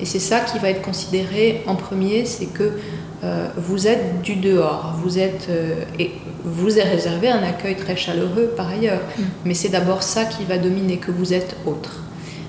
Et 0.01 0.05
c'est 0.05 0.21
ça 0.21 0.41
qui 0.41 0.59
va 0.59 0.71
être 0.71 0.83
considéré 0.83 1.63
en 1.67 1.75
premier, 1.75 2.27
c'est 2.27 2.47
que 2.47 2.73
euh, 3.25 3.49
vous 3.57 3.87
êtes 3.87 4.21
du 4.21 4.37
dehors, 4.37 4.95
vous 5.03 5.19
êtes 5.19 5.47
euh, 5.49 5.85
et 5.99 6.13
vous 6.45 6.79
est 6.79 6.83
réservé 6.83 7.29
un 7.29 7.43
accueil 7.43 7.75
très 7.77 7.97
chaleureux 7.97 8.53
par 8.57 8.69
ailleurs, 8.69 9.01
mm. 9.01 9.23
mais 9.47 9.55
c'est 9.55 9.71
d'abord 9.71 10.03
ça 10.03 10.27
qui 10.27 10.45
va 10.45 10.59
dominer 10.59 10.99
que 10.99 11.11
vous 11.11 11.33
êtes 11.33 11.57
autre. 11.65 12.03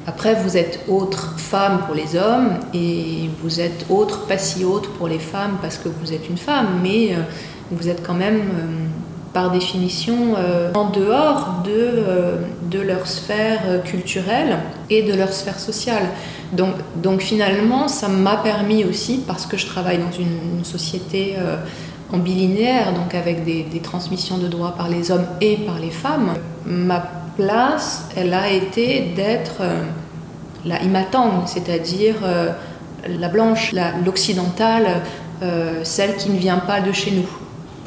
Après, 0.05 0.35
vous 0.35 0.55
êtes 0.55 0.81
autre 0.87 1.35
femme 1.37 1.81
pour 1.85 1.95
les 1.95 2.15
hommes 2.15 2.51
et 2.73 3.29
vous 3.41 3.59
êtes 3.59 3.85
autre, 3.89 4.25
pas 4.25 4.37
si 4.37 4.63
autre 4.63 4.91
pour 4.91 5.07
les 5.07 5.19
femmes 5.19 5.57
parce 5.61 5.77
que 5.77 5.89
vous 5.89 6.13
êtes 6.13 6.29
une 6.29 6.37
femme, 6.37 6.79
mais 6.83 7.13
euh, 7.13 7.19
vous 7.71 7.89
êtes 7.89 8.05
quand 8.05 8.13
même 8.13 8.41
par 9.33 9.51
définition 9.51 10.35
euh, 10.37 10.71
en 10.73 10.89
dehors 10.89 11.61
de, 11.63 11.71
euh, 11.71 12.37
de 12.63 12.79
leur 12.79 13.07
sphère 13.07 13.83
culturelle 13.83 14.57
et 14.89 15.03
de 15.03 15.13
leur 15.13 15.33
sphère 15.33 15.59
sociale. 15.59 16.03
Donc, 16.53 16.73
donc 16.95 17.21
finalement, 17.21 17.87
ça 17.87 18.07
m'a 18.07 18.37
permis 18.37 18.85
aussi, 18.85 19.23
parce 19.27 19.45
que 19.45 19.57
je 19.57 19.65
travaille 19.65 19.97
dans 19.97 20.11
une, 20.17 20.63
société 20.63 21.35
euh, 21.37 21.57
en 22.11 22.17
bilinéaire, 22.17 22.93
donc 22.93 23.13
avec 23.13 23.43
des, 23.45 23.63
des, 23.63 23.79
transmissions 23.79 24.37
de 24.37 24.47
droits 24.47 24.73
par 24.75 24.89
les 24.89 25.11
hommes 25.11 25.25
et 25.39 25.57
par 25.57 25.79
les 25.79 25.91
femmes, 25.91 26.33
ma 26.65 27.03
place, 27.37 28.09
elle 28.17 28.33
a 28.33 28.51
été 28.51 29.11
d'être 29.15 29.61
euh, 29.61 29.83
la 30.65 30.81
imatang, 30.81 31.45
c'est-à-dire 31.45 32.15
euh, 32.23 32.49
la 33.07 33.29
blanche, 33.29 33.73
l'occidentale, 34.03 34.87
euh, 35.43 35.81
celle 35.83 36.15
qui 36.15 36.29
ne 36.31 36.37
vient 36.37 36.57
pas 36.57 36.81
de 36.81 36.91
chez 36.91 37.11
nous, 37.11 37.27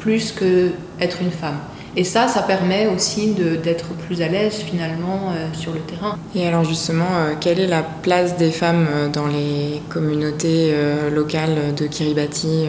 plus 0.01 0.31
que 0.31 0.71
être 0.99 1.21
une 1.21 1.31
femme. 1.31 1.57
Et 1.97 2.05
ça, 2.05 2.29
ça 2.29 2.41
permet 2.41 2.87
aussi 2.87 3.33
d'être 3.63 3.89
plus 4.05 4.21
à 4.21 4.29
l'aise 4.29 4.53
finalement 4.53 5.31
euh, 5.31 5.47
sur 5.53 5.73
le 5.73 5.81
terrain. 5.81 6.17
Et 6.33 6.47
alors 6.47 6.63
justement, 6.63 7.03
euh, 7.17 7.33
quelle 7.37 7.59
est 7.59 7.67
la 7.67 7.83
place 7.83 8.37
des 8.37 8.51
femmes 8.51 8.87
euh, 8.89 9.09
dans 9.09 9.27
les 9.27 9.81
communautés 9.89 10.71
euh, 10.73 11.09
locales 11.09 11.75
de 11.77 11.87
Kiribati 11.87 12.67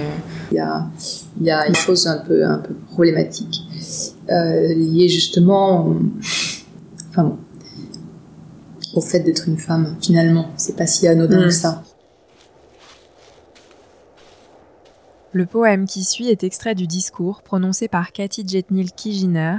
il 0.51 0.57
y, 0.57 0.61
a, 0.61 0.87
il 1.41 1.47
y 1.47 1.51
a 1.51 1.67
une 1.67 1.75
chose 1.75 2.07
un 2.09 2.19
peu, 2.19 2.45
un 2.45 2.59
peu 2.59 2.75
problématique 2.91 3.61
euh, 4.29 4.75
liée 4.75 5.09
justement 5.09 5.95
enfin, 7.11 7.25
bon, 7.25 7.39
au 8.95 9.01
fait 9.01 9.21
d'être 9.21 9.49
une 9.49 9.57
femme 9.57 9.97
finalement. 10.03 10.49
C'est 10.57 10.77
pas 10.77 10.87
si 10.87 11.07
anodin 11.09 11.43
mmh. 11.43 11.45
que 11.45 11.51
ça. 11.51 11.83
Le 15.35 15.47
poème 15.47 15.87
qui 15.87 16.05
suit 16.05 16.29
est 16.29 16.45
extrait 16.45 16.75
du 16.75 16.87
discours 16.87 17.43
prononcé 17.43 17.89
par 17.89 18.13
Cathy 18.13 18.47
Jetnil 18.47 18.93
Kijiner, 18.93 19.57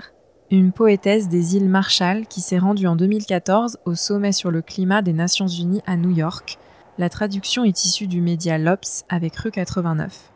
une 0.52 0.72
poétesse 0.72 1.30
des 1.30 1.56
îles 1.56 1.68
Marshall 1.68 2.28
qui 2.28 2.42
s'est 2.42 2.60
rendue 2.60 2.86
en 2.86 2.96
2014 2.96 3.80
au 3.86 3.96
sommet 3.96 4.34
sur 4.34 4.52
le 4.52 4.62
climat 4.62 5.02
des 5.02 5.14
Nations 5.14 5.48
Unies 5.48 5.82
à 5.88 5.98
New 5.98 6.12
York. 6.12 6.60
La 7.00 7.10
traduction 7.10 7.64
est 7.64 7.86
issue 7.86 8.06
du 8.06 8.22
média 8.22 8.60
Lops 8.60 9.04
avec 9.10 9.36
rue 9.38 9.50
89. 9.50 10.32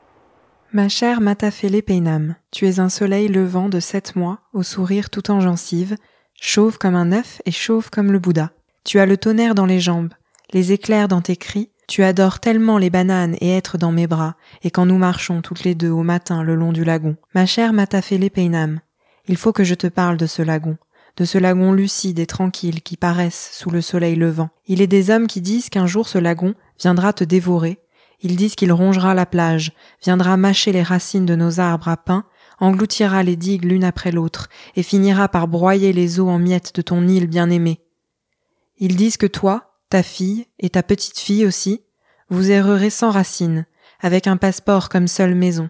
Ma 0.74 0.90
chère 0.90 1.22
Matafele 1.22 1.84
Peinam, 1.84 2.36
tu 2.50 2.68
es 2.68 2.80
un 2.80 2.90
soleil 2.90 3.28
levant 3.28 3.70
de 3.70 3.80
sept 3.80 4.16
mois, 4.16 4.40
au 4.54 4.64
sourire 4.64 5.12
tout 5.12 5.30
en 5.30 5.40
gencive, 5.40 5.98
chauve 6.34 6.80
comme 6.80 6.96
un 6.96 7.12
œuf 7.12 7.44
et 7.46 7.52
chauve 7.52 7.92
comme 7.92 8.12
le 8.12 8.18
Bouddha. 8.18 8.50
Tu 8.84 8.98
as 8.98 9.06
le 9.06 9.18
tonnerre 9.18 9.54
dans 9.54 9.68
les 9.68 9.80
jambes, 9.80 10.14
les 10.52 10.72
éclairs 10.72 11.08
dans 11.08 11.22
tes 11.22 11.38
cris, 11.38 11.70
tu 11.88 12.04
adores 12.04 12.40
tellement 12.40 12.78
les 12.78 12.90
bananes 12.90 13.36
et 13.40 13.50
être 13.50 13.78
dans 13.78 13.92
mes 13.92 14.08
bras, 14.08 14.36
et 14.62 14.72
quand 14.72 14.86
nous 14.86 14.98
marchons 14.98 15.42
toutes 15.42 15.64
les 15.64 15.74
deux 15.74 15.90
au 15.90 16.04
matin 16.04 16.44
le 16.44 16.56
long 16.56 16.74
du 16.74 16.84
lagon. 16.84 17.16
Ma 17.34 17.46
chère 17.46 17.74
Matafele 17.74 18.30
Peinam, 18.30 18.82
il 19.28 19.38
faut 19.38 19.54
que 19.54 19.64
je 19.64 19.74
te 19.74 19.88
parle 19.88 20.18
de 20.18 20.26
ce 20.26 20.42
lagon, 20.42 20.78
de 21.16 21.26
ce 21.26 21.38
lagon 21.38 21.72
lucide 21.72 22.20
et 22.20 22.26
tranquille 22.26 22.82
qui 22.82 22.98
paraissent 22.98 23.50
sous 23.54 23.72
le 23.72 23.82
soleil 23.82 24.16
levant. 24.16 24.50
Il 24.68 24.82
est 24.82 24.88
des 24.88 25.10
hommes 25.10 25.28
qui 25.28 25.42
disent 25.42 25.70
qu'un 25.70 25.88
jour 25.88 26.08
ce 26.08 26.18
lagon 26.18 26.54
viendra 26.80 27.14
te 27.14 27.24
dévorer. 27.24 27.80
Ils 28.22 28.36
disent 28.36 28.56
qu'il 28.56 28.72
rongera 28.72 29.14
la 29.14 29.26
plage, 29.26 29.72
viendra 30.04 30.38
mâcher 30.38 30.72
les 30.72 30.84
racines 30.84 31.26
de 31.26 31.36
nos 31.36 31.60
arbres 31.60 31.88
à 31.88 31.98
pain, 31.98 32.26
engloutira 32.60 33.24
les 33.24 33.36
digues 33.36 33.66
l'une 33.66 33.84
après 33.84 34.12
l'autre, 34.12 34.50
et 34.76 34.84
finira 34.84 35.28
par 35.30 35.48
broyer 35.48 35.94
les 35.94 36.20
eaux 36.20 36.30
en 36.30 36.40
miettes 36.40 36.74
de 36.76 36.82
ton 36.82 37.08
île 37.08 37.28
bien-aimée. 37.28 37.80
Ils 38.80 38.96
disent 38.96 39.18
que 39.18 39.28
toi, 39.28 39.77
ta 39.90 40.04
fille 40.04 40.48
et 40.60 40.70
ta 40.70 40.84
petite 40.84 41.18
fille 41.18 41.46
aussi, 41.46 41.84
vous 42.30 42.52
errerez 42.52 42.90
sans 42.90 43.12
racine, 43.12 43.66
avec 44.02 44.28
un 44.28 44.38
passeport 44.38 44.90
comme 44.90 45.08
seule 45.08 45.36
maison. 45.36 45.70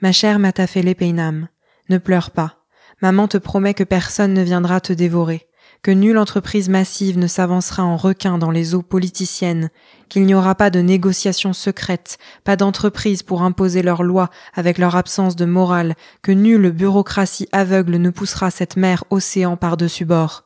Ma 0.00 0.12
chère 0.12 0.38
Matafele 0.38 0.94
Peinam, 0.94 1.48
ne 1.88 1.98
pleure 1.98 2.30
pas. 2.30 2.64
Maman 3.00 3.28
te 3.28 3.38
promet 3.38 3.74
que 3.74 3.84
personne 3.84 4.34
ne 4.34 4.42
viendra 4.42 4.80
te 4.80 4.92
dévorer, 4.92 5.46
que 5.82 5.90
nulle 5.90 6.18
entreprise 6.18 6.68
massive 6.68 7.18
ne 7.18 7.26
s'avancera 7.26 7.84
en 7.84 7.96
requin 7.96 8.38
dans 8.38 8.50
les 8.50 8.74
eaux 8.74 8.82
politiciennes, 8.82 9.70
qu'il 10.08 10.26
n'y 10.26 10.34
aura 10.34 10.54
pas 10.54 10.70
de 10.70 10.80
négociations 10.80 11.52
secrètes, 11.52 12.18
pas 12.42 12.56
d'entreprise 12.56 13.22
pour 13.22 13.42
imposer 13.42 13.82
leurs 13.82 14.02
lois 14.02 14.30
avec 14.54 14.78
leur 14.78 14.96
absence 14.96 15.36
de 15.36 15.44
morale, 15.44 15.94
que 16.22 16.32
nulle 16.32 16.70
bureaucratie 16.70 17.48
aveugle 17.52 17.96
ne 17.96 18.10
poussera 18.10 18.50
cette 18.50 18.76
mer 18.76 19.04
océan 19.10 19.56
par-dessus 19.56 20.06
bord. 20.06 20.44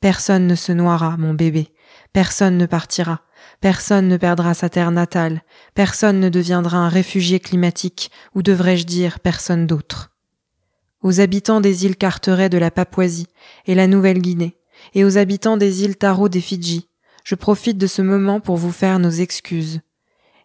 Personne 0.00 0.48
ne 0.48 0.56
se 0.56 0.72
noiera, 0.72 1.16
mon 1.16 1.34
bébé, 1.34 1.71
Personne 2.12 2.58
ne 2.58 2.66
partira, 2.66 3.22
personne 3.60 4.08
ne 4.08 4.16
perdra 4.16 4.54
sa 4.54 4.68
terre 4.68 4.90
natale, 4.90 5.42
personne 5.74 6.20
ne 6.20 6.28
deviendra 6.28 6.78
un 6.78 6.88
réfugié 6.88 7.40
climatique, 7.40 8.10
ou 8.34 8.42
devrais-je 8.42 8.84
dire 8.84 9.20
personne 9.20 9.66
d'autre. 9.66 10.12
Aux 11.00 11.20
habitants 11.20 11.60
des 11.60 11.84
îles 11.84 11.96
Carteret 11.96 12.48
de 12.48 12.58
la 12.58 12.70
Papouasie 12.70 13.28
et 13.66 13.74
la 13.74 13.86
Nouvelle-Guinée, 13.86 14.56
et 14.94 15.04
aux 15.04 15.18
habitants 15.18 15.56
des 15.56 15.84
îles 15.84 15.96
Taro 15.96 16.28
des 16.28 16.40
Fidji, 16.40 16.88
je 17.24 17.34
profite 17.34 17.78
de 17.78 17.86
ce 17.86 18.02
moment 18.02 18.40
pour 18.40 18.56
vous 18.56 18.72
faire 18.72 18.98
nos 18.98 19.10
excuses. 19.10 19.80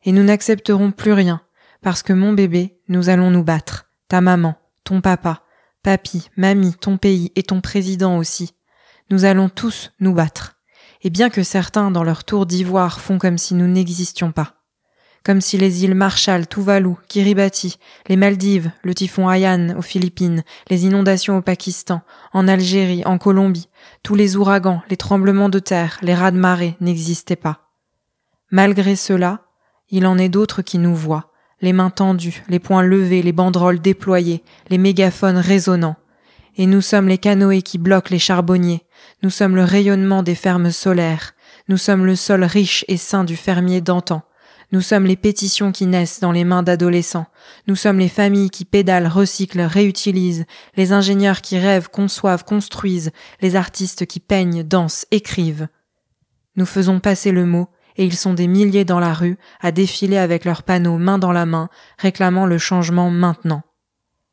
Et 0.04 0.12
nous 0.12 0.24
n'accepterons 0.24 0.92
plus 0.92 1.14
rien, 1.14 1.42
parce 1.82 2.04
que 2.04 2.14
mon 2.14 2.34
bébé, 2.34 2.80
nous 2.88 3.10
allons 3.10 3.32
nous 3.32 3.44
battre, 3.44 3.90
ta 4.08 4.22
maman, 4.22 4.56
ton 4.84 5.02
papa, 5.02 5.44
papy, 5.84 6.30
mamie, 6.38 6.74
ton 6.76 6.98
pays 6.98 7.32
et 7.36 7.44
ton 7.44 7.62
président 7.62 8.18
aussi. 8.18 8.54
Nous 9.10 9.26
allons 9.26 9.50
tous 9.50 9.92
nous 10.00 10.14
battre. 10.14 10.57
Et 11.04 11.10
bien 11.10 11.30
que 11.30 11.44
certains, 11.44 11.92
dans 11.92 12.04
leur 12.04 12.24
tour 12.24 12.46
d'ivoire, 12.46 13.00
font 13.00 13.18
comme 13.18 13.38
si 13.38 13.54
nous 13.54 13.68
n'existions 13.68 14.32
pas. 14.32 14.54
Comme 15.24 15.42
si 15.42 15.58
les 15.58 15.84
îles 15.84 15.96
Marshall, 15.96 16.48
Tuvalu, 16.48 16.94
Kiribati, 17.10 17.78
les 18.08 18.16
Maldives, 18.16 18.72
le 18.84 18.94
typhon 18.94 19.30
Haiyan 19.30 19.78
aux 19.78 19.82
Philippines, 19.82 20.44
les 20.70 20.86
inondations 20.86 21.38
au 21.38 21.42
Pakistan, 21.42 22.02
en 22.34 22.48
Algérie, 22.48 23.04
en 23.06 23.18
Colombie, 23.18 23.68
tous 24.04 24.16
les 24.16 24.38
ouragans, 24.38 24.82
les 24.90 24.96
tremblements 24.96 25.50
de 25.50 25.60
terre, 25.60 25.98
les 26.02 26.14
rats 26.16 26.32
de 26.32 26.38
marée 26.38 26.78
n'existaient 26.80 27.36
pas. 27.36 27.68
Malgré 28.52 28.96
cela, 28.96 29.42
il 29.90 30.06
en 30.06 30.18
est 30.18 30.30
d'autres 30.30 30.62
qui 30.62 30.78
nous 30.78 30.96
voient, 30.96 31.32
les 31.62 31.74
mains 31.74 31.90
tendues, 31.90 32.44
les 32.48 32.60
poings 32.60 32.84
levés, 32.84 33.22
les 33.22 33.34
banderoles 33.34 33.82
déployées, 33.82 34.44
les 34.70 34.78
mégaphones 34.78 35.38
résonnants. 35.38 35.98
Et 36.58 36.66
nous 36.66 36.82
sommes 36.82 37.08
les 37.08 37.20
canoës 37.20 37.62
qui 37.62 37.78
bloquent 37.78 38.10
les 38.10 38.20
charbonniers, 38.20 38.84
nous 39.22 39.30
sommes 39.30 39.56
le 39.56 39.64
rayonnement 39.64 40.24
des 40.24 40.34
fermes 40.34 40.72
solaires, 40.72 41.34
nous 41.70 41.78
sommes 41.78 42.06
le 42.06 42.16
sol 42.16 42.44
riche 42.44 42.84
et 42.88 42.98
sain 42.98 43.24
du 43.24 43.36
fermier 43.36 43.80
d'antan, 43.80 44.24
nous 44.72 44.82
sommes 44.82 45.06
les 45.06 45.16
pétitions 45.16 45.72
qui 45.72 45.86
naissent 45.86 46.20
dans 46.20 46.32
les 46.32 46.44
mains 46.44 46.64
d'adolescents, 46.64 47.28
nous 47.68 47.76
sommes 47.76 48.00
les 48.00 48.10
familles 48.10 48.50
qui 48.50 48.66
pédalent, 48.66 49.08
recyclent, 49.08 49.62
réutilisent, 49.62 50.46
les 50.76 50.94
ingénieurs 50.94 51.42
qui 51.42 51.60
rêvent, 51.60 51.90
conçoivent, 51.90 52.44
construisent, 52.44 53.12
les 53.40 53.56
artistes 53.56 54.08
qui 54.08 54.20
peignent, 54.20 54.64
dansent, 54.64 55.06
écrivent. 55.12 55.68
Nous 56.56 56.66
faisons 56.66 57.00
passer 57.00 57.32
le 57.32 57.46
mot, 57.46 57.68
et 57.98 58.06
ils 58.06 58.16
sont 58.16 58.34
des 58.34 58.48
milliers 58.48 58.86
dans 58.86 59.00
la 59.00 59.14
rue 59.14 59.38
à 59.62 59.72
défiler 59.72 60.18
avec 60.18 60.44
leurs 60.44 60.64
panneaux 60.64 60.98
main 60.98 61.20
dans 61.20 61.32
la 61.32 61.46
main, 61.46 61.70
réclamant 62.00 62.48
le 62.48 62.58
changement 62.58 63.12
maintenant. 63.12 63.64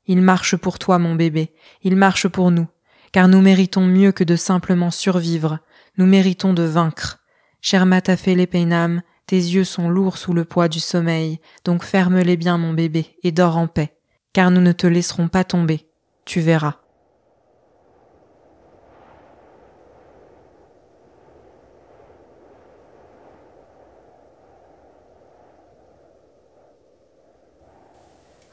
Ils 0.07 0.21
marchent 0.21 0.57
pour 0.57 0.79
toi, 0.79 0.99
mon 0.99 1.15
bébé, 1.15 1.53
ils 1.83 1.97
marchent 1.97 2.29
pour 2.29 2.51
nous, 2.51 2.69
car 3.13 3.29
nous 3.29 3.41
méritons 3.41 3.87
mieux 3.87 4.13
que 4.13 4.25
de 4.25 4.37
simplement 4.37 4.91
survivre, 4.91 5.59
nous 5.97 6.07
méritons 6.07 6.53
de 6.53 6.63
vaincre. 6.63 7.21
Cher 7.61 7.87
Matafele 7.87 8.47
Peinam, 8.47 9.03
tes 9.27 9.37
yeux 9.37 9.65
sont 9.65 9.89
lourds 9.89 10.19
sous 10.19 10.35
le 10.35 10.45
poids 10.45 10.69
du 10.69 10.81
sommeil, 10.81 11.41
donc 11.65 11.83
ferme-les 11.83 12.37
bien, 12.37 12.59
mon 12.59 12.75
bébé, 12.75 13.17
et 13.23 13.33
dors 13.33 13.57
en 13.57 13.67
paix, 13.67 13.97
car 14.33 14.51
nous 14.51 14.61
ne 14.61 14.73
te 14.73 14.87
laisserons 14.87 15.29
pas 15.29 15.45
tomber, 15.45 15.89
tu 16.27 16.41
verras. 16.41 16.84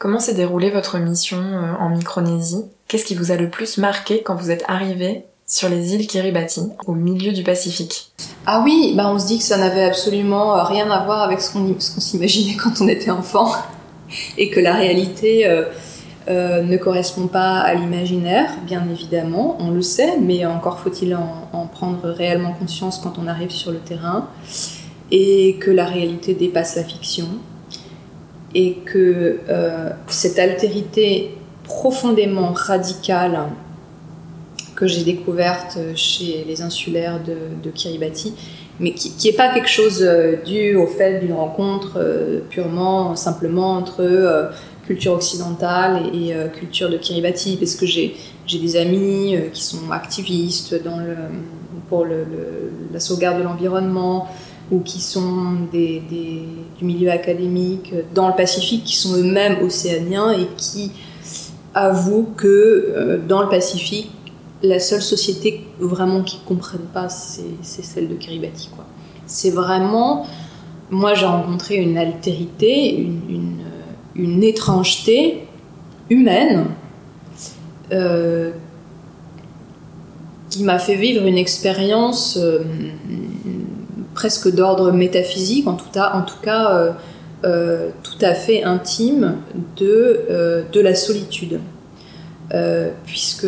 Comment 0.01 0.19
s'est 0.19 0.33
déroulée 0.33 0.71
votre 0.71 0.97
mission 0.97 1.37
euh, 1.37 1.75
en 1.79 1.89
Micronésie? 1.89 2.65
Qu'est-ce 2.87 3.05
qui 3.05 3.13
vous 3.13 3.31
a 3.31 3.35
le 3.35 3.51
plus 3.51 3.77
marqué 3.77 4.23
quand 4.23 4.33
vous 4.33 4.49
êtes 4.49 4.63
arrivé 4.67 5.25
sur 5.45 5.69
les 5.69 5.93
îles 5.93 6.07
Kiribati, 6.07 6.63
au 6.87 6.93
milieu 6.93 7.31
du 7.31 7.43
Pacifique? 7.43 8.11
Ah 8.47 8.63
oui, 8.65 8.95
bah 8.97 9.03
on 9.13 9.19
se 9.19 9.27
dit 9.27 9.37
que 9.37 9.43
ça 9.43 9.57
n'avait 9.57 9.83
absolument 9.83 10.57
euh, 10.57 10.63
rien 10.63 10.89
à 10.89 11.05
voir 11.05 11.21
avec 11.21 11.39
ce 11.39 11.53
qu'on 11.53 11.75
s'imaginait 11.77 12.55
quand 12.55 12.81
on 12.81 12.87
était 12.87 13.11
enfant, 13.11 13.51
et 14.39 14.49
que 14.49 14.59
la 14.59 14.73
réalité 14.73 15.45
euh, 15.45 16.63
ne 16.63 16.77
correspond 16.77 17.27
pas 17.27 17.59
à 17.59 17.75
l'imaginaire, 17.75 18.49
bien 18.65 18.83
évidemment, 18.91 19.55
on 19.59 19.69
le 19.69 19.83
sait, 19.83 20.17
mais 20.19 20.47
encore 20.47 20.79
faut-il 20.79 21.15
en, 21.15 21.67
prendre 21.67 22.09
réellement 22.09 22.53
conscience 22.53 22.97
quand 22.97 23.19
on 23.19 23.27
arrive 23.27 23.51
sur 23.51 23.71
le 23.71 23.77
terrain, 23.77 24.27
et 25.11 25.57
que 25.59 25.69
la 25.69 25.85
réalité 25.85 26.33
dépasse 26.33 26.75
la 26.75 26.83
fiction, 26.83 27.27
et 28.53 28.73
que 28.85 29.39
euh, 29.49 29.89
cette 30.07 30.39
altérité 30.39 31.31
profondément 31.63 32.51
radicale 32.53 33.39
que 34.75 34.87
j'ai 34.87 35.03
découverte 35.03 35.77
chez 35.95 36.43
les 36.47 36.61
insulaires 36.61 37.19
de, 37.23 37.69
Kiribati, 37.69 38.33
mais 38.79 38.93
qui 38.93 39.27
n'est 39.27 39.35
pas 39.35 39.53
quelque 39.53 39.69
chose 39.69 40.01
euh, 40.01 40.37
dû 40.43 40.75
au 40.75 40.87
fait 40.87 41.19
d'une 41.19 41.33
rencontre 41.33 41.97
euh, 41.97 42.39
purement, 42.49 43.15
simplement 43.15 43.73
entre 43.73 44.49
culture 44.85 45.13
occidentale 45.13 46.01
et, 46.13 46.33
culture 46.57 46.89
de 46.89 46.97
Kiribati, 46.97 47.57
parce 47.57 47.75
que 47.75 47.85
j'ai 47.85 48.15
des 48.47 48.75
amis 48.75 49.37
qui 49.53 49.63
sont 49.63 49.91
activistes 49.91 50.75
pour 51.87 52.05
la 52.05 52.99
sauvegarde 52.99 53.37
de 53.37 53.43
l'environnement, 53.43 54.27
ou 54.71 54.79
qui 54.79 55.01
sont 55.01 55.57
des, 55.71 56.01
du 56.77 56.85
milieu 56.85 57.11
académique 57.11 57.93
dans 58.15 58.29
le 58.29 58.35
Pacifique, 58.35 58.85
qui 58.85 58.95
sont 58.95 59.15
eux-mêmes 59.17 59.61
océaniens 59.63 60.31
et 60.31 60.47
qui 60.57 60.91
avouent 61.73 62.29
que 62.35 62.47
euh, 62.47 63.19
dans 63.27 63.41
le 63.41 63.49
Pacifique, 63.49 64.11
la 64.63 64.79
seule 64.79 65.01
société 65.01 65.65
vraiment 65.79 66.21
qui 66.21 66.37
ne 66.37 66.47
comprenne 66.47 66.87
pas, 66.93 67.09
c'est 67.09 67.83
celle 67.83 68.07
de 68.07 68.15
Kiribati. 68.15 68.69
C'est 69.25 69.49
vraiment, 69.49 70.25
moi 70.89 71.13
j'ai 71.15 71.25
rencontré 71.25 71.75
une 71.75 71.97
altérité, 71.97 72.95
une, 72.95 73.21
une, 73.29 73.57
une 74.15 74.43
étrangeté 74.43 75.47
humaine 76.09 76.67
euh, 77.91 78.51
qui 80.49 80.63
m'a 80.63 80.79
fait 80.79 80.95
vivre 80.95 81.25
une 81.25 81.37
expérience 81.37 82.37
euh, 82.37 82.59
presque 84.21 84.53
d'ordre 84.53 84.91
métaphysique, 84.91 85.67
en 85.67 85.73
tout 85.73 85.89
cas, 86.43 86.75
euh, 86.75 86.91
euh, 87.43 87.89
tout 88.03 88.23
à 88.23 88.35
fait 88.35 88.63
intime 88.63 89.37
de, 89.77 90.19
euh, 90.29 90.61
de 90.71 90.79
la 90.79 90.93
solitude. 90.93 91.59
puisque 93.05 93.47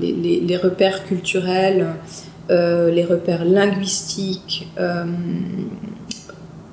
les, 0.00 0.58
repères 0.62 1.04
culturels, 1.06 1.86
les 2.48 3.04
repères 3.04 3.44
linguistiques, 3.44 4.68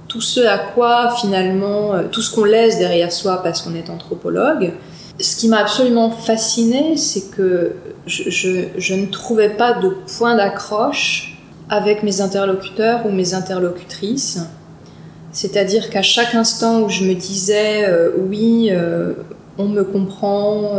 tout 0.10 0.22
ce 0.22 0.41
à 0.41 0.60
quoi 0.60 1.15
finalement, 1.22 2.04
tout 2.12 2.22
ce 2.22 2.36
qu'on 2.36 2.43
laisse 2.43 2.78
derrière 2.78 3.12
soi 3.12 3.41
parce 3.41 3.62
qu'on 3.62 3.76
est 3.76 3.89
anthropologue, 3.89 4.74
ce 5.19 5.38
qui 5.38 5.48
m'a 5.48 5.60
absolument 5.60 6.12
fasciné, 6.12 6.98
c'est 6.98 7.32
que 7.32 7.76
je, 8.06 8.65
je, 8.78 8.93
ne 8.93 9.06
trouvais 9.06 9.50
pas 9.50 9.74
de 9.74 9.89
point 10.17 10.36
d'accroche 10.36 11.33
avec 11.69 12.04
mes 12.04 12.21
interlocuteurs 12.21 13.06
ou 13.06 13.12
mes 13.12 13.34
interlocutrices. 13.34 14.39
C'est-à-dire 15.32 15.89
qu'à 15.89 16.04
chaque 16.04 16.36
instant 16.36 16.82
où 16.82 16.89
je 16.89 17.06
me 17.06 17.15
disais 17.15 17.86
euh, 17.88 18.12
oui, 18.30 18.69
euh, 18.71 19.13
on 19.58 19.67
me 19.67 19.84
comprend, 19.84 20.73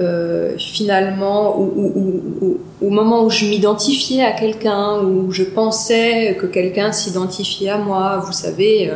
euh, 0.00 0.56
finalement, 0.58 1.58
ou, 1.60 1.92
ou, 2.40 2.58
au 2.80 2.90
moment 2.90 3.24
où 3.24 3.30
je 3.30 3.44
m'identifiais 3.44 4.24
à 4.24 4.32
quelqu'un, 4.32 5.00
où 5.00 5.30
je 5.30 5.42
pensais 5.42 6.36
que 6.40 6.46
quelqu'un 6.46 6.92
s'identifiait 6.92 7.70
à 7.70 7.78
moi, 7.78 8.22
vous 8.24 8.32
savez, 8.32 8.90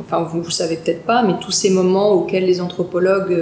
enfin 0.00 0.22
vous 0.22 0.38
ne 0.38 0.50
savez 0.50 0.76
peut-être 0.76 1.02
pas, 1.02 1.22
mais 1.22 1.34
tous 1.40 1.50
ces 1.50 1.70
moments 1.70 2.12
auxquels 2.12 2.46
les 2.46 2.60
anthropologues 2.60 3.36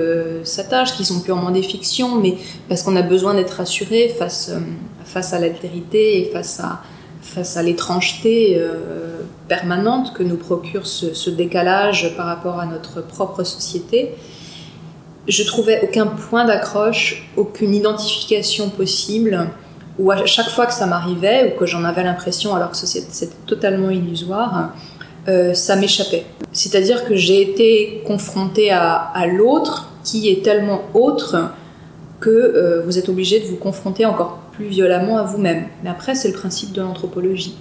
s'attachent, 0.45 0.97
qui 0.97 1.05
sont 1.05 1.21
purement 1.21 1.51
des 1.51 1.63
fictions, 1.63 2.17
mais 2.17 2.35
parce 2.69 2.83
qu'on 2.83 2.97
a 2.97 3.03
besoin 3.03 3.35
d'être 3.35 3.53
rassuré 3.53 4.09
face, 4.09 4.51
face 5.05 5.33
à 5.33 5.39
l'altérité 5.39 6.21
et 6.21 6.25
face 6.33 6.61
à, 6.61 6.83
face 7.23 7.57
à 7.57 7.63
l'étrangeté 7.63 8.57
euh, 8.59 9.21
permanente 9.49 10.13
que 10.13 10.23
nous 10.23 10.37
procure 10.37 10.87
ce, 10.87 11.31
décalage 11.31 12.15
par 12.17 12.27
rapport 12.27 12.61
à 12.61 12.67
notre 12.67 13.03
propre 13.03 13.45
société, 13.45 14.15
je 15.27 15.43
trouvais 15.45 15.81
aucun 15.83 16.07
point 16.07 16.45
d'accroche, 16.45 17.31
aucune 17.37 17.75
identification 17.75 18.69
possible, 18.69 19.49
ou 19.99 20.11
à 20.11 20.27
chaque 20.27 20.49
fois 20.49 20.67
que 20.67 20.75
ça 20.75 20.87
m'arrivait, 20.87 21.53
ou 21.53 21.59
que 21.59 21.67
j'en 21.67 21.85
avais 21.85 22.03
l'impression, 22.03 22.55
alors 22.55 22.71
que 22.73 22.77
c'était 22.77 23.33
totalement 23.47 23.91
illusoire, 23.91 24.75
euh, 25.29 25.55
ça 25.55 25.77
m'échappait. 25.77 26.27
C'est-à-dire 26.53 27.07
que 27.07 27.17
j'ai 27.17 27.41
été 27.41 28.03
confrontée 28.07 28.71
à, 28.71 28.95
à 28.97 29.27
l'autre 29.27 29.89
qui 30.05 30.29
est 30.29 30.45
tellement 30.45 30.83
autre 30.93 31.51
que 32.21 32.31
euh, 32.31 32.83
vous 32.85 32.99
êtes 32.99 33.09
obligé 33.09 33.41
de 33.41 33.47
vous 33.47 33.57
confronter 33.57 34.07
encore 34.07 34.39
plus 34.57 34.67
violemment 34.67 35.19
à 35.19 35.23
vous-même. 35.23 35.65
Mais 35.83 35.91
après, 35.91 36.15
c'est 36.15 36.29
le 36.29 36.35
principe 36.35 36.73
de 36.73 36.83
l'anthropologie. 36.83 37.57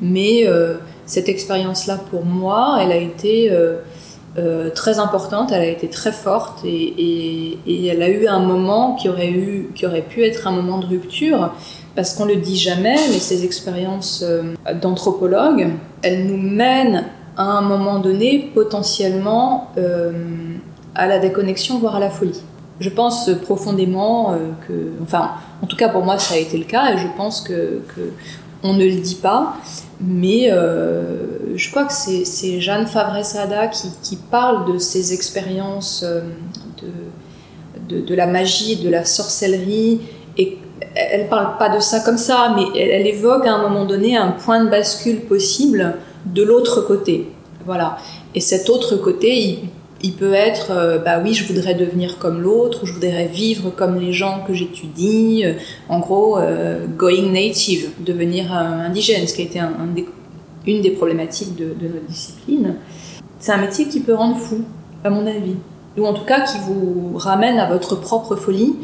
Mais 0.00 0.46
euh, 0.46 0.74
cette 1.06 1.28
expérience-là, 1.28 1.98
pour 2.10 2.24
moi, 2.24 2.78
elle 2.80 2.92
a 2.92 2.96
été 2.96 3.50
euh, 3.50 3.76
euh, 4.38 4.70
très 4.70 4.98
importante, 4.98 5.50
elle 5.52 5.62
a 5.62 5.66
été 5.68 5.88
très 5.88 6.12
forte 6.12 6.64
et, 6.64 7.58
elle 7.66 8.02
a 8.02 8.08
eu 8.08 8.26
un 8.26 8.40
moment 8.40 8.94
qui 8.94 9.08
aurait, 9.08 9.30
eu, 9.30 9.70
qui 9.74 9.86
aurait 9.86 10.02
pu 10.02 10.24
être 10.24 10.46
un 10.46 10.52
moment 10.52 10.78
de 10.78 10.86
rupture. 10.86 11.52
Parce 11.96 12.14
qu'on 12.14 12.26
le 12.26 12.36
dit 12.36 12.56
jamais, 12.56 12.94
mais 12.94 13.18
ces 13.18 13.44
expériences 13.44 14.24
d'anthropologue, 14.80 15.66
elles 16.02 16.26
nous 16.26 16.36
mènent 16.36 17.06
à 17.36 17.42
un 17.42 17.60
moment 17.60 17.98
donné 17.98 18.52
potentiellement 18.54 19.72
à 20.94 21.08
la 21.08 21.18
déconnexion, 21.18 21.80
voire 21.80 21.96
à 21.96 22.00
la 22.00 22.10
folie. 22.10 22.40
Je 22.80 22.90
pense 22.90 23.30
profondément 23.42 24.32
euh, 24.32 24.36
que, 24.66 25.02
enfin, 25.02 25.32
en 25.62 25.66
tout 25.66 25.76
cas 25.76 25.88
pour 25.88 26.04
moi 26.04 26.18
ça 26.18 26.34
a 26.34 26.38
été 26.38 26.56
le 26.56 26.64
cas 26.64 26.92
et 26.94 26.98
je 26.98 27.08
pense 27.16 27.40
que, 27.40 27.82
que 27.94 28.12
on 28.62 28.72
ne 28.72 28.84
le 28.84 29.00
dit 29.00 29.16
pas, 29.16 29.56
mais 30.00 30.50
euh, 30.50 31.56
je 31.56 31.70
crois 31.70 31.84
que 31.84 31.92
c'est 31.92 32.60
Jeanne 32.60 32.86
Favre-Sada 32.86 33.68
qui, 33.68 33.88
qui, 34.02 34.16
parle 34.16 34.72
de 34.72 34.78
ses 34.78 35.12
expériences 35.12 36.04
euh, 36.04 36.22
de, 37.88 38.00
de, 38.00 38.14
la 38.14 38.26
magie, 38.26 38.76
de 38.76 38.88
la 38.88 39.04
sorcellerie 39.04 40.00
et 40.36 40.58
elle 40.94 41.28
parle 41.28 41.56
pas 41.56 41.68
de 41.68 41.78
ça 41.78 42.00
comme 42.00 42.18
ça, 42.18 42.54
mais 42.56 42.80
elle, 42.80 43.06
évoque 43.06 43.46
à 43.46 43.54
un 43.54 43.62
moment 43.62 43.84
donné 43.84 44.16
un 44.16 44.32
point 44.32 44.64
de 44.64 44.68
bascule 44.68 45.20
possible 45.20 45.96
de 46.26 46.42
l'autre 46.42 46.82
côté. 46.82 47.28
Voilà. 47.64 47.98
Et 48.34 48.40
cet 48.40 48.70
autre 48.70 48.96
côté, 48.96 49.38
il, 49.38 49.58
peut 50.12 50.34
être, 50.34 50.70
euh, 50.70 50.98
bah 50.98 51.20
oui, 51.22 51.34
je 51.34 51.46
voudrais 51.52 51.74
devenir 51.74 52.18
comme 52.18 52.40
l'autre, 52.40 52.82
ou 52.82 52.86
je 52.86 52.92
voudrais 52.92 53.26
vivre 53.26 53.70
comme 53.70 53.98
les 53.98 54.12
gens 54.12 54.44
que 54.46 54.54
j'étudie. 54.54 55.42
Euh, 55.44 55.54
en 55.88 55.98
gros, 55.98 56.38
euh, 56.38 56.86
going 56.86 57.32
native, 57.32 57.90
devenir 58.00 58.52
indigène, 58.52 59.26
ce 59.26 59.34
qui 59.34 59.42
a 59.42 59.44
été 59.44 59.60
une 60.66 60.82
des 60.82 60.90
problématiques 60.90 61.56
de, 61.56 61.74
notre 61.82 62.06
discipline. 62.08 62.76
C'est 63.40 63.52
un 63.52 63.58
métier 63.58 63.86
qui 63.86 64.00
peut 64.00 64.14
rendre 64.14 64.36
fou, 64.36 64.62
à 65.04 65.10
mon 65.10 65.26
avis. 65.26 65.56
Ou 65.96 66.06
en 66.06 66.14
tout 66.14 66.24
cas 66.24 66.42
qui 66.42 66.58
vous 66.58 67.14
ramène 67.16 67.58
à 67.58 67.68
votre 67.68 67.96
propre 67.96 68.36
folie 68.36 68.76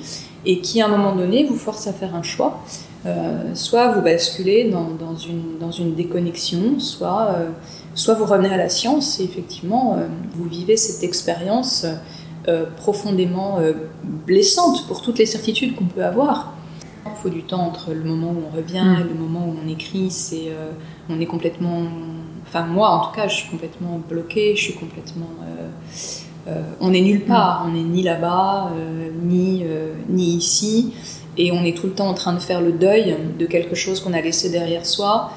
et 0.45 0.59
qui, 0.61 0.81
à 0.81 0.87
un 0.87 0.89
moment 0.89 1.15
donné, 1.15 1.45
vous 1.45 1.57
force 1.57 1.87
à 1.87 1.93
faire 1.93 2.15
un 2.15 2.23
choix. 2.23 2.61
Euh, 3.07 3.55
soit 3.55 3.93
vous 3.93 4.01
basculez 4.01 4.71
dans, 4.71 5.71
une, 5.71 5.95
déconnexion, 5.95 6.81
soit, 6.81 7.35
euh, 7.37 7.51
soit 7.95 8.15
vous 8.15 8.25
revenez 8.25 8.49
à 8.49 8.57
la 8.57 8.69
science 8.69 9.21
et 9.21 9.25
effectivement 9.25 9.97
euh, 9.97 10.07
vous 10.35 10.49
vivez 10.49 10.77
cette 10.77 11.03
expérience 11.03 11.87
profondément 12.77 13.59
blessante 14.03 14.87
pour 14.87 15.01
toutes 15.01 15.19
les 15.19 15.25
certitudes 15.25 15.75
qu'on 15.75 15.87
peut 15.87 16.05
avoir. 16.05 16.53
Il 17.07 17.17
faut 17.23 17.31
du 17.31 17.43
temps 17.43 17.63
entre 17.63 17.95
le 17.95 18.05
moment 18.05 18.33
où 18.33 18.43
on 18.53 18.55
revient 18.55 18.97
et 19.01 19.03
le 19.03 19.19
moment 19.19 19.47
où 19.49 19.57
on 19.65 19.67
écrit. 19.67 20.11
C'est, 20.11 20.53
on 21.09 21.19
est 21.23 21.27
complètement, 21.27 21.85
enfin 22.47 22.67
moi 22.67 22.91
en 22.91 23.07
tout 23.07 23.15
cas, 23.15 23.29
je 23.29 23.37
suis 23.37 23.49
complètement 23.49 23.99
bloquée, 24.11 24.57
je 24.57 24.61
suis 24.61 24.75
complètement 24.75 25.31
euh, 26.47 26.61
on 26.81 26.91
n'est 26.91 27.01
nulle 27.01 27.25
part, 27.25 27.65
on 27.67 27.73
n'est 27.73 27.83
ni 27.83 28.03
là-bas, 28.03 28.71
euh, 28.77 29.09
ni, 29.23 29.63
euh, 29.65 29.95
ni 30.09 30.35
ici, 30.35 30.93
et 31.39 31.53
on 31.53 31.65
est 31.65 31.77
tout 31.77 31.87
le 31.87 31.95
temps 31.95 32.09
en 32.09 32.15
train 32.15 32.35
de 32.35 32.39
faire 32.39 32.61
le 32.61 32.73
deuil 32.73 33.17
de 33.39 33.47
quelque 33.47 33.75
chose 33.75 34.01
qu'on 34.01 34.13
a 34.13 34.21
laissé 34.21 34.51
derrière 34.51 34.85
soi 34.85 35.33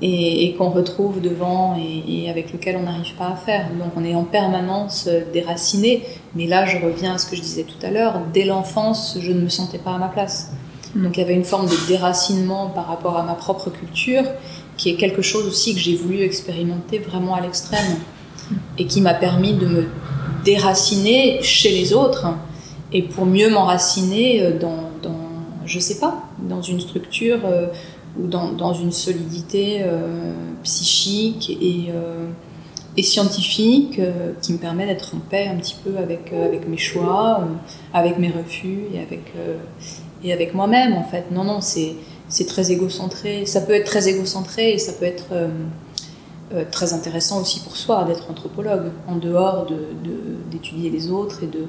et, 0.00 0.54
qu'on 0.56 0.70
retrouve 0.70 1.20
devant 1.20 1.76
et, 1.76 2.30
avec 2.30 2.52
lequel 2.52 2.76
on 2.76 2.82
n'arrive 2.82 3.14
pas 3.16 3.28
à 3.28 3.36
faire. 3.36 3.68
Donc 3.78 3.92
on 3.96 4.04
est 4.04 4.14
en 4.14 4.24
permanence 4.24 5.08
déraciné, 5.32 6.02
mais 6.34 6.46
là 6.46 6.66
je 6.66 6.78
reviens 6.78 7.14
à 7.14 7.18
ce 7.18 7.26
que 7.26 7.36
je 7.36 7.42
disais 7.42 7.64
tout 7.64 7.84
à 7.84 7.90
l'heure, 7.90 8.20
dès 8.32 8.44
l'enfance 8.44 9.18
je 9.20 9.32
ne 9.32 9.40
me 9.40 9.48
sentais 9.48 9.78
pas 9.78 9.92
à 9.92 9.98
ma 9.98 10.08
place. 10.08 10.52
Donc 10.94 11.16
il 11.16 11.20
y 11.20 11.22
avait 11.22 11.34
une 11.34 11.44
forme 11.44 11.66
de 11.66 11.86
déracinement 11.86 12.68
par 12.68 12.86
rapport 12.86 13.16
à 13.16 13.22
ma 13.22 13.34
propre 13.34 13.70
culture, 13.70 14.24
qui 14.76 14.90
est 14.90 14.94
quelque 14.94 15.22
chose 15.22 15.46
aussi 15.46 15.74
que 15.74 15.80
j'ai 15.80 15.96
voulu 15.96 16.20
expérimenter 16.22 16.98
vraiment 16.98 17.34
à 17.34 17.40
l'extrême 17.40 17.98
et 18.78 18.86
qui 18.86 19.00
m'a 19.00 19.14
permis 19.14 19.54
de 19.54 19.66
me 19.66 19.84
déraciner 20.44 21.42
chez 21.42 21.70
les 21.70 21.92
autres 21.92 22.26
et 22.92 23.02
pour 23.02 23.26
mieux 23.26 23.50
m'enraciner 23.50 24.42
euh, 24.42 24.58
dans, 24.58 24.90
dans, 25.02 25.18
je 25.66 25.78
sais 25.78 25.98
pas, 25.98 26.22
dans 26.38 26.62
une 26.62 26.80
structure 26.80 27.40
euh, 27.44 27.66
dans, 28.18 28.74
une 28.74 28.92
solidité 28.92 29.78
euh, 29.82 30.32
psychique 30.62 31.50
et, 31.50 31.90
et 32.96 33.02
scientifique 33.02 34.00
qui 34.42 34.52
me 34.52 34.58
permet 34.58 34.86
d'être 34.86 35.14
en 35.14 35.20
paix 35.20 35.48
un 35.48 35.56
petit 35.56 35.76
peu 35.84 35.96
avec, 35.98 36.32
mes 36.68 36.76
choix, 36.76 37.40
avec 37.94 38.18
mes 38.18 38.30
refus 38.30 38.84
et 40.24 40.32
avec, 40.32 40.54
moi-même 40.54 40.94
en 40.94 41.04
fait. 41.04 41.30
Non, 41.30 41.44
non, 41.44 41.60
c'est 41.60 42.46
très 42.46 42.72
égocentré. 42.72 43.46
Ça 43.46 43.60
peut 43.60 43.74
être 43.74 43.86
très 43.86 44.08
égocentré 44.08 44.72
et 44.72 44.78
ça 44.78 44.92
peut 44.92 45.04
être 45.06 45.32
euh, 46.54 46.64
très 46.70 46.94
intéressant 46.94 47.42
aussi 47.42 47.60
pour 47.60 47.76
soi 47.76 48.04
d'être 48.04 48.30
anthropologue, 48.30 48.90
en 49.06 49.16
dehors 49.16 49.66
d'étudier 50.50 50.88
les 50.88 51.10
autres 51.10 51.42
et 51.42 51.46
de, 51.46 51.66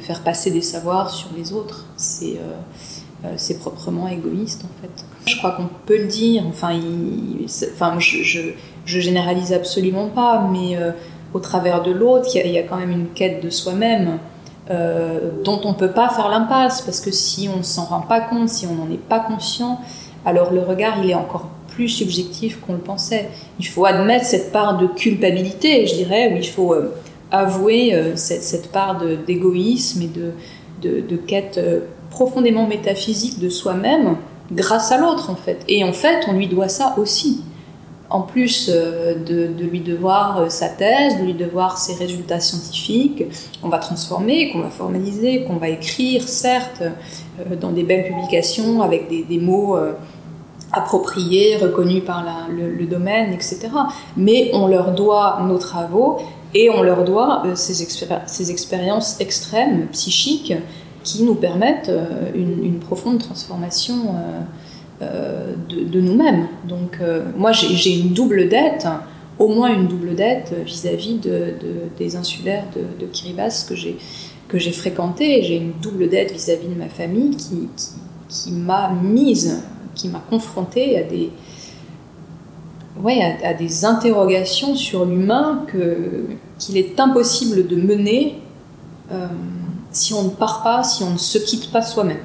faire 0.00 0.24
passer 0.24 0.50
des 0.50 0.60
savoirs 0.60 1.10
sur 1.10 1.28
les 1.36 1.52
autres. 1.52 1.86
C'est 1.96 2.36
euh, 2.36 3.36
euh, 3.36 3.58
proprement 3.60 4.08
égoïste 4.08 4.64
en 4.64 4.82
fait. 4.82 5.04
Je 5.28 5.38
crois 5.38 5.52
qu'on 5.52 5.68
peut 5.86 5.98
le 5.98 6.06
dire, 6.06 6.42
enfin, 6.48 6.70
enfin 7.74 7.98
je, 7.98 8.22
je, 8.22 9.00
généralise 9.00 9.52
absolument 9.52 10.08
pas, 10.08 10.48
mais 10.50 10.78
au 11.34 11.40
travers 11.40 11.82
de 11.82 11.92
l'autre, 11.92 12.28
il 12.34 12.50
y, 12.50 12.58
a 12.58 12.62
quand 12.62 12.78
même 12.78 12.90
une 12.90 13.08
quête 13.08 13.42
de 13.44 13.50
soi-même. 13.50 14.18
dont 14.68 15.60
on 15.64 15.70
ne 15.70 15.78
peut 15.78 15.92
pas 15.92 16.08
faire 16.08 16.28
l'impasse, 16.28 16.80
parce 16.80 17.00
que 17.00 17.10
si 17.10 17.48
on 17.54 17.58
ne 17.58 17.62
s'en 17.62 17.84
rend 17.84 18.00
pas 18.00 18.20
compte, 18.20 18.48
si 18.48 18.66
on 18.66 18.74
n'en 18.74 18.90
est 18.90 18.96
pas 18.96 19.20
conscient, 19.20 19.80
alors 20.24 20.52
le 20.52 20.60
regard 20.60 21.02
il 21.04 21.10
est 21.10 21.14
encore 21.14 21.50
plus 21.78 21.88
subjectif 21.88 22.60
qu'on 22.60 22.72
le 22.72 22.80
pensait. 22.80 23.28
Il 23.60 23.66
faut 23.68 23.86
admettre 23.86 24.24
cette 24.24 24.50
part 24.50 24.78
de 24.78 24.88
culpabilité, 24.88 25.86
je 25.86 25.94
dirais, 25.94 26.32
où 26.32 26.36
il 26.36 26.48
faut 26.48 26.74
euh, 26.74 26.92
avouer 27.30 27.94
euh, 27.94 28.16
cette, 28.16 28.72
part 28.72 29.00
d'égoïsme 29.24 30.02
et 30.02 30.08
de, 30.08 31.00
de, 31.00 31.16
quête 31.16 31.56
euh, 31.58 31.82
profondément 32.10 32.66
métaphysique 32.66 33.38
de 33.38 33.48
soi-même 33.48 34.16
grâce 34.52 34.92
à 34.92 34.98
l'autre, 34.98 35.30
en 35.30 35.34
fait. 35.34 35.64
Et 35.68 35.84
en 35.84 35.92
fait, 35.92 36.26
on 36.28 36.32
lui 36.32 36.46
doit 36.46 36.68
ça 36.68 36.94
aussi. 36.98 37.42
En 38.10 38.22
plus 38.22 38.70
de, 38.70 39.50
lui 39.60 39.80
devoir 39.80 40.50
sa 40.50 40.70
thèse, 40.70 41.18
de 41.18 41.24
lui 41.24 41.34
devoir 41.34 41.76
ses 41.76 41.92
résultats 41.92 42.40
scientifiques, 42.40 43.24
qu'on 43.60 43.68
va 43.68 43.78
transformer, 43.78 44.50
qu'on 44.50 44.60
va 44.60 44.70
formaliser, 44.70 45.44
qu'on 45.44 45.56
va 45.56 45.68
écrire, 45.68 46.26
certes, 46.26 46.82
dans 47.60 47.70
des 47.70 47.82
belles 47.82 48.06
publications 48.06 48.80
avec 48.80 49.08
des, 49.10 49.38
mots 49.38 49.76
appropriés, 50.72 51.56
reconnus 51.56 52.02
par 52.04 52.24
le, 52.50 52.86
domaine, 52.86 53.32
etc. 53.32 53.68
Mais 54.16 54.50
on 54.54 54.68
leur 54.68 54.92
doit 54.92 55.40
nos 55.46 55.58
travaux 55.58 56.18
et 56.54 56.70
on 56.70 56.82
leur 56.82 57.04
doit 57.04 57.42
euh, 57.46 57.54
ces, 57.54 57.82
expériences 58.50 59.20
extrêmes, 59.20 59.88
psychiques, 59.92 60.54
qui 61.04 61.22
nous 61.22 61.34
permettent 61.34 61.88
euh, 61.88 62.30
une, 62.34 62.78
profonde 62.78 63.18
transformation 63.18 64.14
euh, 65.02 65.54
de, 65.68 66.00
nous-mêmes. 66.00 66.48
Donc 66.66 67.00
moi 67.36 67.52
j'ai 67.52 67.98
une 67.98 68.10
double 68.10 68.48
dette, 68.48 68.86
au 69.38 69.48
moins 69.48 69.72
une 69.72 69.86
double 69.86 70.14
dette 70.14 70.54
vis-à-vis 70.64 71.18
de, 71.18 71.54
des 71.98 72.16
insulaires 72.16 72.64
de, 72.74 73.06
Kiribati 73.06 73.66
que 73.68 73.74
j'ai 73.74 73.96
que 74.48 74.58
j'ai. 74.58 74.72
J'ai 74.72 75.56
une 75.56 75.72
double 75.82 76.08
dette 76.08 76.32
vis-à-vis 76.32 76.68
de 76.68 76.74
ma 76.74 76.88
famille 76.88 77.36
qui, 77.36 78.52
m'a 78.52 78.90
mise 78.90 79.62
qui 79.94 80.08
m'a 80.08 80.22
confrontée 80.30 80.98
à 80.98 81.02
des, 81.02 81.30
ouais, 83.02 83.20
à, 83.44 83.52
des 83.54 83.84
interrogations 83.84 84.74
sur 84.74 85.04
l'humain 85.04 85.66
qu'il 86.58 86.76
est 86.76 86.98
impossible 86.98 87.66
de 87.66 87.76
mener 87.76 88.38
euh, 89.10 89.26
si 89.90 90.14
on 90.14 90.24
ne 90.24 90.30
part 90.30 90.62
pas, 90.62 90.84
si 90.84 91.02
on 91.02 91.10
ne 91.10 91.18
se 91.18 91.38
quitte 91.38 91.72
pas 91.72 91.82
soi-même. 91.82 92.24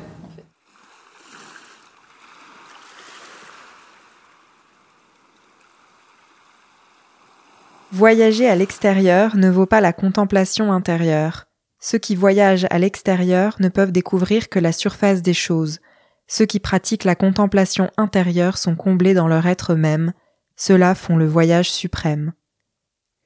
Voyager 7.91 8.49
à 8.49 8.55
l'extérieur 8.55 9.35
ne 9.35 9.49
vaut 9.49 9.67
pas 9.67 9.79
la 9.79 9.93
contemplation 9.93 10.73
intérieure. 10.73 11.45
Ceux 11.79 11.99
qui 11.99 12.15
voyagent 12.15 12.65
à 12.69 12.79
l'extérieur 12.79 13.55
ne 13.59 13.69
peuvent 13.69 13.91
découvrir 13.91 14.49
que 14.49 14.57
la 14.57 14.71
surface 14.71 15.21
des 15.21 15.33
choses, 15.33 15.79
ceux 16.27 16.45
qui 16.45 16.59
pratiquent 16.59 17.03
la 17.03 17.15
contemplation 17.15 17.91
intérieure 17.97 18.57
sont 18.57 18.75
comblés 18.75 19.13
dans 19.13 19.27
leur 19.27 19.45
être 19.45 19.75
même, 19.75 20.13
ceux-là 20.55 20.95
font 20.95 21.17
le 21.17 21.27
voyage 21.27 21.71
suprême. 21.71 22.33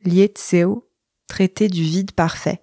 Liet 0.04 0.34
Tseo, 0.36 0.89
traité 1.28 1.69
du 1.69 1.84
vide 1.84 2.12
parfait. 2.12 2.62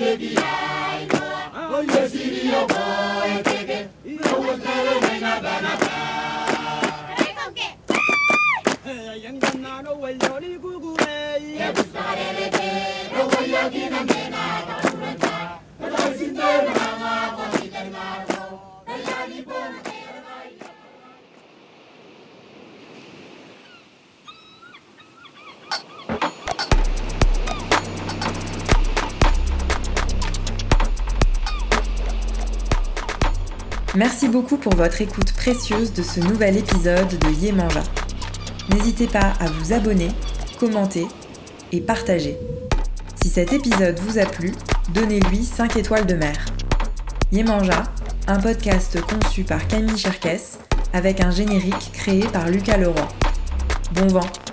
Devi, 0.00 0.34
ah. 0.38 0.89
Beaucoup 34.30 34.56
pour 34.56 34.74
votre 34.74 35.00
écoute 35.00 35.32
précieuse 35.32 35.92
de 35.92 36.02
ce 36.02 36.20
nouvel 36.20 36.56
épisode 36.56 37.18
de 37.18 37.30
Yémanja. 37.40 37.82
N'hésitez 38.72 39.06
pas 39.06 39.32
à 39.40 39.46
vous 39.46 39.72
abonner, 39.72 40.08
commenter 40.58 41.06
et 41.72 41.80
partager. 41.80 42.38
Si 43.20 43.28
cet 43.28 43.52
épisode 43.52 43.98
vous 43.98 44.18
a 44.18 44.24
plu, 44.24 44.52
donnez-lui 44.94 45.44
5 45.44 45.76
étoiles 45.76 46.06
de 46.06 46.14
mer. 46.14 46.36
Yemanja, 47.32 47.82
un 48.28 48.38
podcast 48.38 49.00
conçu 49.00 49.42
par 49.42 49.66
Camille 49.66 49.98
Cherkes 49.98 50.58
avec 50.92 51.20
un 51.20 51.30
générique 51.30 51.90
créé 51.92 52.22
par 52.32 52.48
Lucas 52.48 52.76
Leroy. 52.76 53.08
Bon 53.94 54.06
vent 54.06 54.49